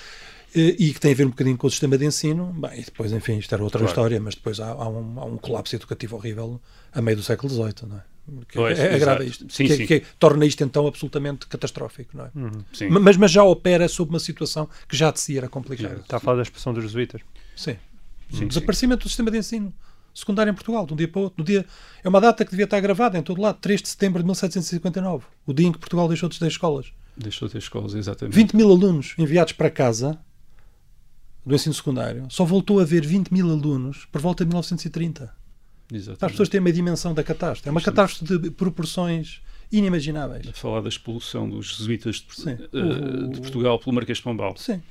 [0.53, 2.47] e que tem a ver um bocadinho com o sistema de ensino.
[2.53, 3.91] Bem, e depois, enfim, isto era outra Claro.
[3.91, 6.59] história, mas depois há, há um, há um colapso educativo horrível
[6.93, 8.03] a meio do século XVIII, não é?
[8.47, 9.23] Que Pois, é, exato.
[9.23, 9.45] isto.
[9.49, 9.85] Sim, que, sim.
[9.87, 12.31] que torna isto então absolutamente catastrófico, não é?
[12.71, 12.89] Sim.
[12.89, 15.95] Mas, mas já opera sob uma situação que já de si era complicada.
[16.01, 17.21] Está a falar da expressão dos jesuítas.
[17.55, 17.75] Sim.
[18.31, 19.73] Sim, Desaparecimento do sistema de ensino
[20.13, 21.35] secundário em Portugal, de um dia para o outro.
[21.39, 21.65] No dia,
[22.03, 25.25] é uma data que devia estar gravada em todo lado, 3 de setembro de 1759,
[25.45, 26.93] o dia em que Portugal deixou de ter escolas.
[27.17, 28.35] Deixou de ter escolas, exatamente.
[28.35, 30.17] 20 mil alunos enviados para casa
[31.45, 32.25] do ensino secundário.
[32.29, 35.33] Só voltou a haver 20 mil alunos por volta de 1930.
[35.91, 36.19] Exatamente.
[36.19, 37.67] Para as pessoas terem uma dimensão da catástrofe.
[37.67, 40.47] É uma catástrofe de proporções inimagináveis.
[40.47, 42.57] A falar da expulsão dos jesuítas de, Sim.
[42.73, 44.55] O- de Portugal pelo Marquês de Pombal.
[44.57, 44.81] Sim.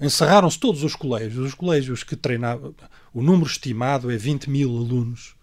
[0.00, 1.46] Encerraram-se todos os colégios.
[1.46, 2.74] Os colégios que treinavam.
[3.12, 5.34] O número estimado é 20 mil alunos.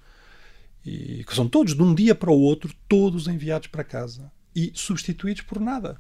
[0.85, 4.31] E que são todos, de um dia para o outro, todos enviados para casa.
[4.55, 5.99] E substituídos por nada.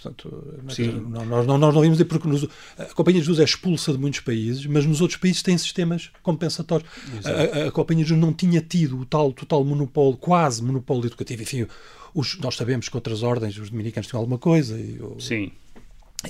[0.00, 0.70] Portanto, não
[1.26, 2.46] nós, não, nós não vimos porque nos-
[2.78, 6.10] a Companhia de Jesus é expulsa de muitos países, mas nos outros países tem sistemas
[6.22, 6.88] compensatórios.
[7.24, 11.06] A, a- a Companhia de Jesus não tinha tido o tal total monopólio, quase monopólio
[11.06, 11.42] educativo.
[11.42, 11.66] Enfim,
[12.14, 15.50] os- nós sabemos que outras ordens, os dominicanos tinham alguma coisa, e Sim,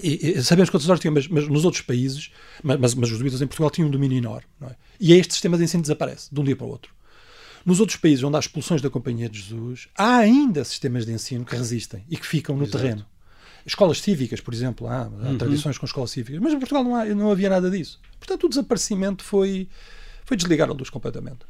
[0.02, 2.30] e, e sabemos que outros ordens tinham, mas, mas nos outros países,
[2.62, 4.46] mas, mas, mas os druidas em Portugal tinham um domínio enorme.
[4.60, 4.76] Não é?
[5.00, 6.92] E este sistema de ensino desaparece de um dia para o outro.
[7.66, 11.44] Nos outros países onde há expulsões da Companhia de Jesus, há ainda sistemas de ensino
[11.44, 13.04] que resistem e que ficam no terreno.
[13.66, 17.04] Escolas cívicas, por exemplo, há, há tradições com escolas cívicas, mas em Portugal não, há-
[17.06, 18.00] não havia nada disso.
[18.18, 19.68] Portanto, o desaparecimento foi,
[20.24, 21.40] foi desligar a luz completamente.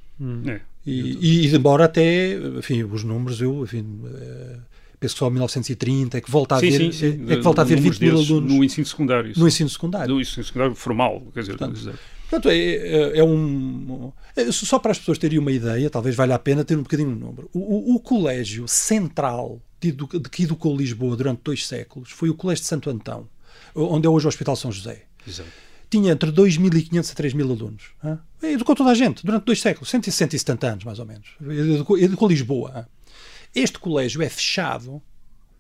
[0.47, 0.61] é.
[0.87, 4.57] E, e embora até, enfim, os números, eu enfim, eh,
[4.99, 7.25] penso só em 1930 é que volta a sim, haver, sim, sim.
[7.29, 9.33] é que volta a haver Números 20 mil desses alunos no ensino secundário.
[9.37, 10.15] no ensino secundário.
[10.15, 11.93] No ensino secundário formal, quer dizer, Portanto.
[12.31, 14.13] Portanto, é, é, é um.
[14.37, 17.15] é, só para as pessoas terem uma ideia, talvez valha a pena ter um bocadinho
[17.15, 17.49] de número.
[17.55, 19.93] O, o- o colégio central de,
[20.31, 23.29] que educou Lisboa durante dois séculos foi o Colégio de Santo Antão,
[23.75, 25.05] onde é hoje o Hospital São José.
[25.27, 25.51] Exato.
[25.91, 27.85] Tinha entre 2.500 a 3.000 alunos.
[28.05, 28.19] hã?
[28.43, 31.29] Educou toda a gente durante dois séculos, 100 e 170 anos mais ou menos.
[31.41, 32.73] Educou, educou Lisboa.
[32.77, 32.87] hã?
[33.55, 35.01] Este colégio é fechado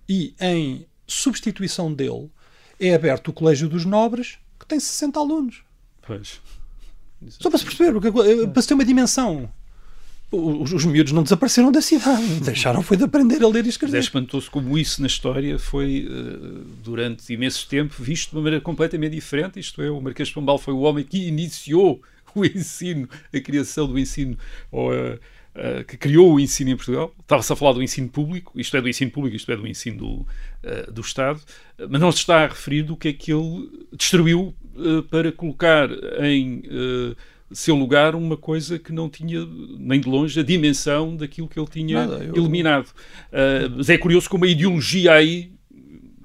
[0.08, 2.30] e, em substituição dele,
[2.78, 5.62] é aberto o Colégio dos Nobres, que tem 60 alunos.
[6.06, 6.40] Pois.
[7.28, 9.50] Só para se perceber, eh, para se ter uma dimensão.
[10.30, 13.98] Os, os miúdos não desapareceram da cidade, deixaram foi de aprender a ler e escrever.
[13.98, 19.12] espantoso como isso na história foi, eh, durante imenso tempo, visto de uma maneira completamente
[19.12, 19.58] diferente.
[19.58, 22.02] Isto é, o Marquês de Pombal foi o homem que iniciou
[22.34, 24.36] o ensino, a criação do ensino,
[24.70, 25.18] ou, eh,
[25.54, 27.14] eh, que criou o ensino em Portugal.
[27.20, 29.98] Estava-se a falar do ensino público, isto é do ensino público, isto é do ensino
[29.98, 30.26] do,
[30.62, 31.40] eh, do Estado,
[31.88, 34.54] mas não se está a referir do que é que ele destruiu
[35.10, 35.88] para colocar
[36.22, 36.62] em
[37.50, 39.46] seu lugar uma coisa que não tinha,
[39.78, 42.86] nem de longe, a dimensão daquilo que ele tinha Nada, eu- eliminado.
[43.32, 45.50] Uh, mas é curioso como a ideologia aí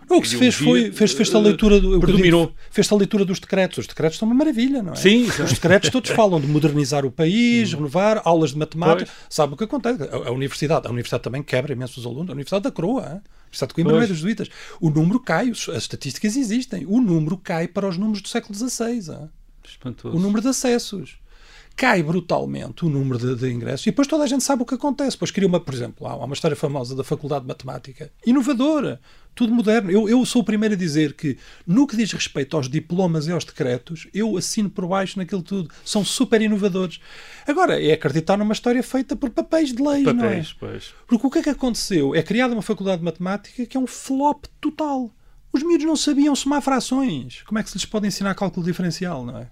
[0.09, 2.47] O que se fez foi fez, fez a leitura do, eu predominou.
[2.47, 3.77] digo, fez a leitura dos decretos.
[3.79, 4.95] Os decretos são uma maravilha, não é?
[4.95, 9.05] Sim, Os decretos todos falam de modernizar o país, renovar, aulas de matemática.
[9.11, 9.27] Pois.
[9.29, 10.03] Sabe o que acontece?
[10.03, 12.29] A, a universidade, a universidade também quebra imenso os alunos.
[12.29, 13.21] A Universidade da Coroa, hein?
[13.23, 14.49] a Universidade de Coimbra é dos jesuítas.
[14.81, 16.85] O número cai, os- as estatísticas existem.
[16.87, 19.13] O número cai para os números do século XVI.
[19.13, 19.29] hein?
[19.73, 20.15] Espantoso.
[20.15, 21.17] o número de acessos.
[21.75, 24.75] Cai brutalmente o número de, de ingressos e depois toda a gente sabe o que
[24.75, 25.11] acontece.
[25.11, 29.01] Depois cria uma, por exemplo, há uma história famosa da Faculdade de Matemática, inovadora,
[29.33, 29.89] tudo moderno.
[29.89, 33.31] Eu, eu sou o primeiro a dizer que, no que diz respeito aos diplomas e
[33.31, 35.71] aos decretos, eu assino por baixo naquilo tudo.
[35.83, 36.99] São super inovadores.
[37.47, 40.27] Agora, é acreditar numa história feita por papéis de leis, não é?
[40.27, 40.93] Papéis, pois.
[41.07, 42.13] Porque o que é que aconteceu?
[42.13, 45.11] É criada uma faculdade de matemática que é um flop total.
[45.51, 47.43] Os miúdos não sabiam somar frações.
[47.43, 49.51] Como é que se lhes pode ensinar cálculo diferencial, não é?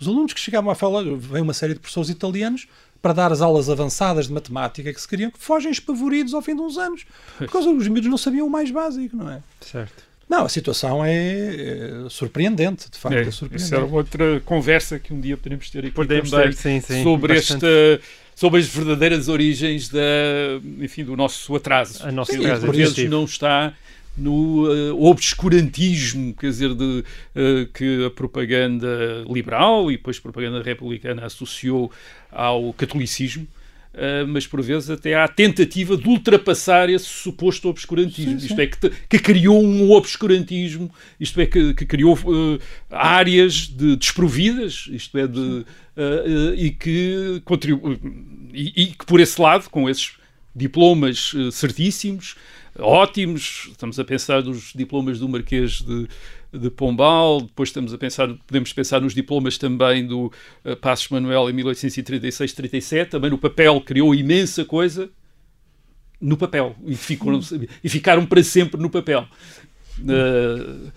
[0.00, 2.66] Os alunos que chegavam a falar, vem uma série de professores italianos
[3.02, 6.54] para dar as aulas avançadas de matemática que se queriam, que fogem espavoridos ao fim
[6.54, 7.04] de uns anos.
[7.38, 9.40] Por causa dos miúdos não sabiam o mais básico, não é?
[9.60, 10.08] Certo.
[10.28, 13.74] Não, a situação é, é surpreendente, de facto, É, é, isso surpreendente.
[13.74, 17.34] era outra conversa que um dia podemos ter aqui Podemos também ter, sim, sim, sobre
[17.34, 17.64] bastante.
[17.64, 18.02] esta
[18.34, 20.00] sobre as verdadeiras origens da
[20.80, 23.10] enfim do nosso atraso A nossa atraso por vezes evolutivo.
[23.10, 23.72] não está
[24.18, 27.04] no eh, obscurantismo quer dizer de
[27.34, 31.90] eh, que a propaganda liberal e depois a propaganda republicana associou
[32.30, 33.46] ao catolicismo
[33.94, 38.38] eh, mas por vezes até há a tentativa de ultrapassar esse suposto obscurantismo.
[38.38, 38.62] Sim, Isto sim.
[38.62, 40.88] é, que, te- que criou um obscurantismo,
[41.18, 42.58] isto é, que, que criou eh,
[42.90, 45.64] áreas de desprovidas, isto é, de,
[45.96, 47.98] eh, e que contribu
[48.52, 50.12] e, e que por esse lado, com esses
[50.54, 52.34] diplomas certíssimos,
[52.78, 56.08] ótimos, estamos a pensar nos diplomas do Marquês de,
[56.52, 60.32] de Pombal, depois estamos a pensar, podemos pensar nos diplomas também do
[60.64, 65.10] eh, Passos Manuel em 1836-37, também no papel criou imensa coisa
[66.20, 67.40] no papel e, ficou,
[67.82, 69.26] e ficaram para sempre no papel.
[70.08, 70.90] Eh,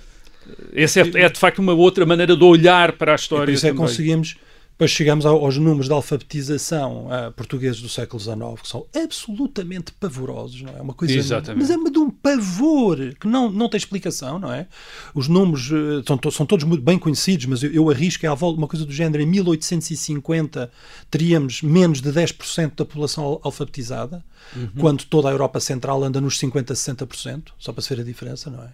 [0.73, 3.51] essa é, é, de facto uma outra maneira de olhar para a E por história.
[3.51, 3.87] isso é que também.
[3.87, 4.35] conseguimos,
[4.81, 9.91] depois chegamos ao- aos números de alfabetização ah, portugueses do século XIX, que são absolutamente
[9.91, 10.81] pavorosos, não é?
[10.81, 11.61] Uma coisa, Exatamente.
[11.61, 14.65] mas é de um pavor que não, não tem explicação, não é?
[15.13, 18.29] Os números eh, são, to- são todos muito bem conhecidos, mas eu, eu arrisco é
[18.29, 20.71] à volta uma coisa do género, em 1850
[21.11, 24.23] teríamos menos de 10% da população al- alfabetizada,
[24.79, 26.73] quando toda a Europa Central anda nos 50% a
[27.05, 28.69] 60%, só para se ver a diferença, não é?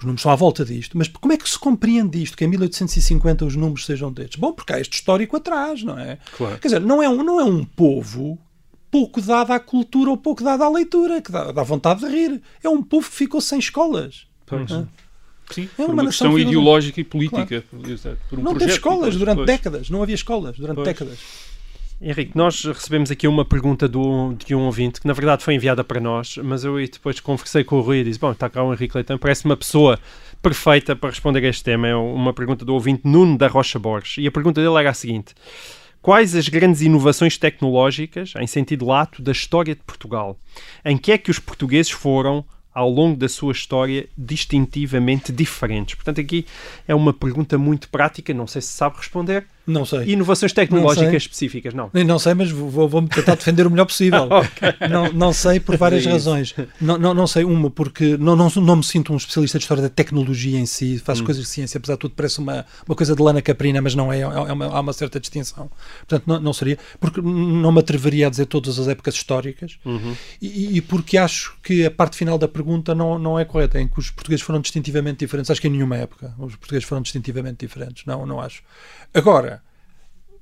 [0.00, 0.96] Os números são à volta disto.
[0.96, 4.40] Mas como é que se compreende isto, que em 1850 os números sejam destes?
[4.40, 6.18] Bom, porque há este histórico atrás, não é?
[6.36, 6.58] Claro.
[6.58, 8.38] Quer dizer, não é um, não é um povo
[8.90, 12.42] pouco dado à cultura ou pouco dado à leitura, que dá, dá vontade de rir.
[12.64, 14.26] É um povo que ficou sem escolas.
[14.46, 14.70] Pois.
[14.70, 14.88] Hã?
[15.50, 17.64] Sim, É uma uma questão ideológica e política.
[18.28, 19.46] Por um não teve escolas durante Pois.
[19.46, 19.90] décadas.
[19.90, 20.86] Não havia escolas durante Pois.
[20.88, 21.18] décadas.
[22.02, 25.84] Henrique, nós recebemos aqui uma pergunta do, de um ouvinte que na verdade foi enviada
[25.84, 28.72] para nós, mas eu depois conversei com o Rui e disse: Bom, está cá o
[28.72, 29.98] Henrique Leitão, parece uma pessoa
[30.40, 31.86] perfeita para responder a este tema.
[31.86, 34.16] É uma pergunta do ouvinte Nuno da Rocha Borges.
[34.16, 35.34] E a pergunta dele era a seguinte:
[36.00, 40.38] Quais as grandes inovações tecnológicas, em sentido lato, da história de Portugal?
[40.82, 42.42] Em que é que os portugueses foram,
[42.72, 45.96] ao longo da sua história, distintivamente diferentes?
[45.96, 46.46] Portanto, aqui
[46.88, 49.44] é uma pergunta muito prática, não sei se sabe responder.
[49.70, 50.10] Não sei.
[50.10, 51.90] Inovações Não tecnológicas específicas, não.
[51.92, 54.28] Não sei, mas vou- vou-me tentar defender o melhor possível.
[54.90, 56.54] não, não sei por várias É razões.
[56.80, 59.82] Não, não, não sei, uma, porque não, não, não me sinto um especialista de história
[59.82, 61.02] da tecnologia em si, Hum.
[61.04, 63.94] faço coisas de ciência, apesar de tudo, parece uma, uma coisa de lana caprina, mas
[63.94, 65.70] não é, é uma- há uma certa distinção.
[66.00, 70.14] Portanto, não, não seria, porque não me atreveria a dizer todas as épocas históricas Uhum.
[70.42, 73.86] e, e porque acho que a parte final da pergunta não, não é correta, em
[73.88, 75.50] que os portugueses foram distintivamente diferentes.
[75.50, 78.04] Acho que em nenhuma época os portugueses foram distintivamente diferentes.
[78.06, 78.62] Não, não acho.
[79.12, 79.59] Agora,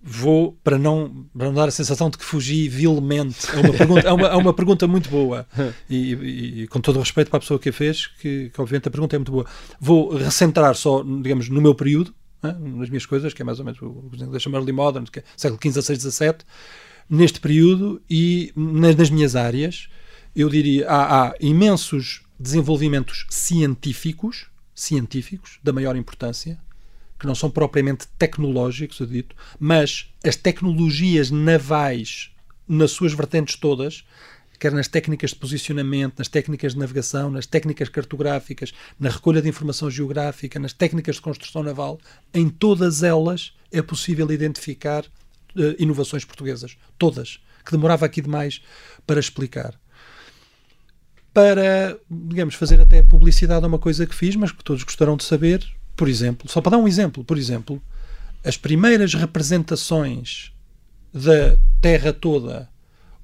[0.03, 4.09] vou, para não, para não dar a sensação de que fugi vilmente, é uma pergunta,
[4.09, 5.47] é uma, é uma pergunta muito boa.
[5.91, 8.61] E, e- e com todo o respeito para a pessoa que a fez, que, que
[8.61, 9.47] obviamente a pergunta é muito boa.
[9.81, 13.65] Vou recentrar só, digamos, no meu período, né, nas minhas coisas, que é mais ou
[13.65, 16.35] menos o que chamam early modern, que é século XV, XVI, XVII,
[17.11, 19.89] neste período e nas, nas minhas áreas,
[20.37, 26.59] eu diria, há, há imensos desenvolvimentos científicos, científicos, da maior importância,
[27.19, 32.31] que não são propriamente tecnológicos, eu dito, mas as tecnologias navais,
[32.67, 34.05] nas suas vertentes todas,
[34.59, 39.49] quer nas técnicas de posicionamento, nas técnicas de navegação, nas técnicas cartográficas, na recolha de
[39.49, 42.01] informação geográfica, nas técnicas de construção naval,
[42.35, 45.05] em todas elas é possível identificar
[45.57, 46.77] eh, inovações portuguesas.
[46.99, 47.41] Todas.
[47.65, 48.63] Que demorava aqui demais
[49.07, 49.75] para explicar.
[51.33, 55.25] Para, digamos, fazer até publicidade a uma coisa que fiz, mas que todos gostarão de
[55.25, 55.65] saber,
[55.99, 57.83] por exemplo, só para dar um exemplo, por exemplo,
[58.45, 60.53] as primeiras representações
[61.13, 62.71] da Terra toda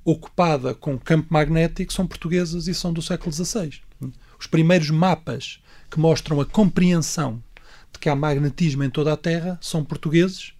[0.04, 3.80] ocupada com campo magnético são portuguesas e são do século XVI.
[4.38, 7.40] Os primeiros mapas que mostram a compreensão
[7.92, 10.52] de que há magnetismo em toda a Terra são portugueses.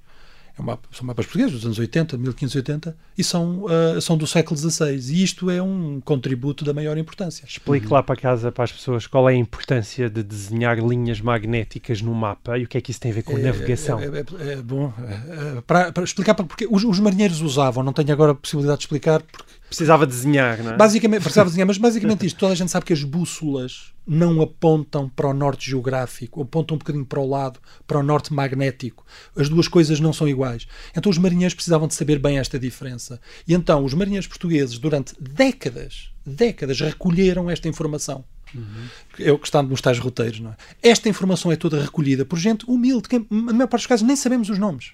[0.57, 4.95] É são mapas portugueses dos anos 80, 1580, e são, ah, são do século XVI.
[5.13, 7.45] E isto é um contributo da maior importância.
[7.45, 12.01] Explique lá para casa, para as pessoas, qual é a importância de desenhar linhas magnéticas
[12.01, 13.99] no mapa e o que é que isso tem a ver com É- navegação.
[13.99, 14.93] É, é- é bom.
[14.99, 18.79] é- é, para, para explicar, porque os, os marinheiros usavam, não tenho agora a possibilidade
[18.79, 20.77] de explicar, porque Precisava desenhar, não é?
[20.77, 25.09] Basicamente, precisava desenhar, mas basicamente isto, toda a gente sabe que as bússolas não apontam
[25.09, 29.05] para o norte geográfico, apontam um bocadinho para o lado, para o norte magnético.
[29.37, 30.67] As duas coisas não são iguais.
[30.97, 33.21] Então os marinheiros precisavam de saber bem esta diferença.
[33.49, 38.25] E então os marinheiros portugueses, durante décadas, décadas, recolheram esta informação.
[39.19, 40.57] É o que está nos tais roteiros, não é?
[40.83, 44.15] Esta informação é toda recolhida por gente humilde, que na maior parte dos casos nem
[44.15, 44.93] sabemos os nomes.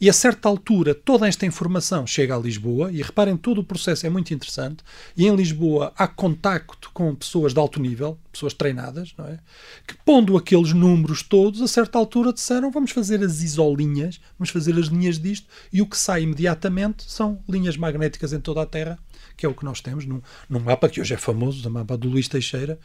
[0.00, 4.06] E a certa altura, toda esta informação chega a Lisboa, e reparem, todo o processo
[4.06, 4.82] é muito interessante.
[5.16, 9.38] E em Lisboa há contacto com pessoas de alto nível, pessoas treinadas, não é?
[9.86, 14.78] Que pondo aqueles números todos, a certa altura disseram: vamos fazer as isolinhas, vamos fazer
[14.78, 18.98] as linhas disto, e o que sai imediatamente são linhas magnéticas em toda a Terra,
[19.36, 21.96] que é o que nós temos num, num mapa que hoje é famoso, o mapa
[21.96, 22.78] do Luís Teixeira,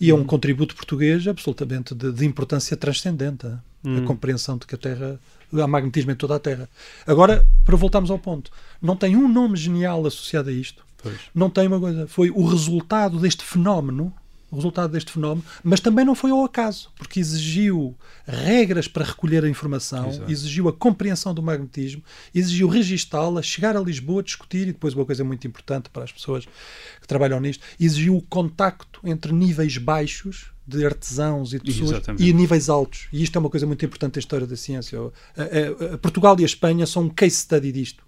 [0.00, 3.46] e é um contributo português absolutamente de, de importância transcendente.
[3.46, 5.20] a- A compreensão de que a Terra.
[5.52, 6.68] Há magnetismo em toda a Terra.
[7.06, 8.50] Agora, para voltarmos ao ponto,
[8.82, 10.84] não tem um nome genial associado a isto.
[11.34, 12.06] Não tem uma coisa.
[12.08, 14.12] Foi o resultado deste fenómeno,
[14.50, 17.94] o resultado deste fenómeno, mas também não foi ao acaso, porque exigiu
[18.26, 20.30] regras para recolher a informação, Exato.
[20.30, 22.02] exigiu a compreensão do magnetismo,
[22.34, 26.46] exigiu registá-la, chegar a Lisboa, discutir, e depois uma coisa muito importante para as pessoas
[27.00, 32.22] que trabalham nisto, exigiu o contacto entre níveis baixos de artesãos e de pessoas Exatamente.
[32.24, 33.08] e níveis altos.
[33.12, 34.98] E isto é uma coisa muito importante da história da ciência.
[34.98, 35.02] A-
[35.90, 38.06] a- a Portugal e a Espanha são um case study disto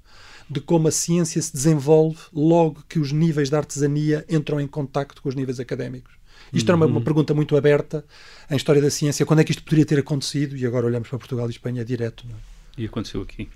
[0.49, 5.23] de como a ciência se desenvolve logo que os níveis da artesania entram em contacto
[5.23, 6.13] com os níveis académicos.
[6.53, 8.05] Isto era uma, uma pergunta muito aberta
[8.51, 9.25] em história da ciência.
[9.27, 10.57] Quando é que isto poderia ter acontecido?
[10.57, 12.25] E agora olhamos para Portugal e Espanha direto.
[12.29, 12.39] não é?
[12.79, 13.49] E aconteceu aqui.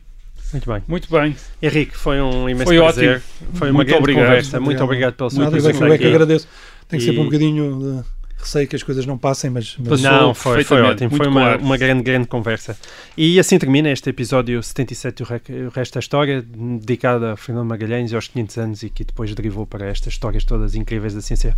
[0.53, 0.83] Muito bem.
[0.87, 1.35] Muito bem.
[1.63, 3.17] Henrique, foi um imenso Foi prazer.
[3.17, 3.49] ótimo.
[3.55, 4.25] Foi uma Muito grande obrigado.
[4.27, 4.61] conversa.
[4.61, 6.49] Muito obrigado pela sua Nada, é que- presença eu é que agradeço.
[6.89, 8.05] Tenho sempre E- um bocadinho de
[8.45, 11.17] receio que as coisas não passem, mas, mas Passou Não, foi, foi ótimo.
[11.17, 11.63] Foi uma, claro.
[11.63, 12.79] uma grande, grande conversa.
[13.17, 17.67] E assim termina este episódio 77 do Re- O Resto da História, dedicado a Fernando
[17.69, 21.21] Magalhães e aos 500 anos e que depois derivou para estas histórias todas incríveis da
[21.21, 21.57] ciência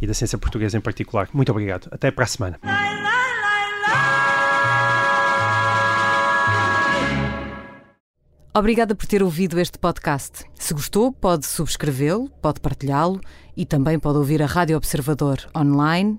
[0.00, 1.28] e da ciência portuguesa em particular.
[1.32, 1.88] Muito obrigado.
[1.90, 2.58] Até para a semana.
[8.54, 10.44] Obrigada por ter ouvido este podcast.
[10.54, 13.20] Se gostou, pode subscrevê-lo, pode partilhá-lo
[13.56, 16.18] e também pode ouvir a Rádio Observador online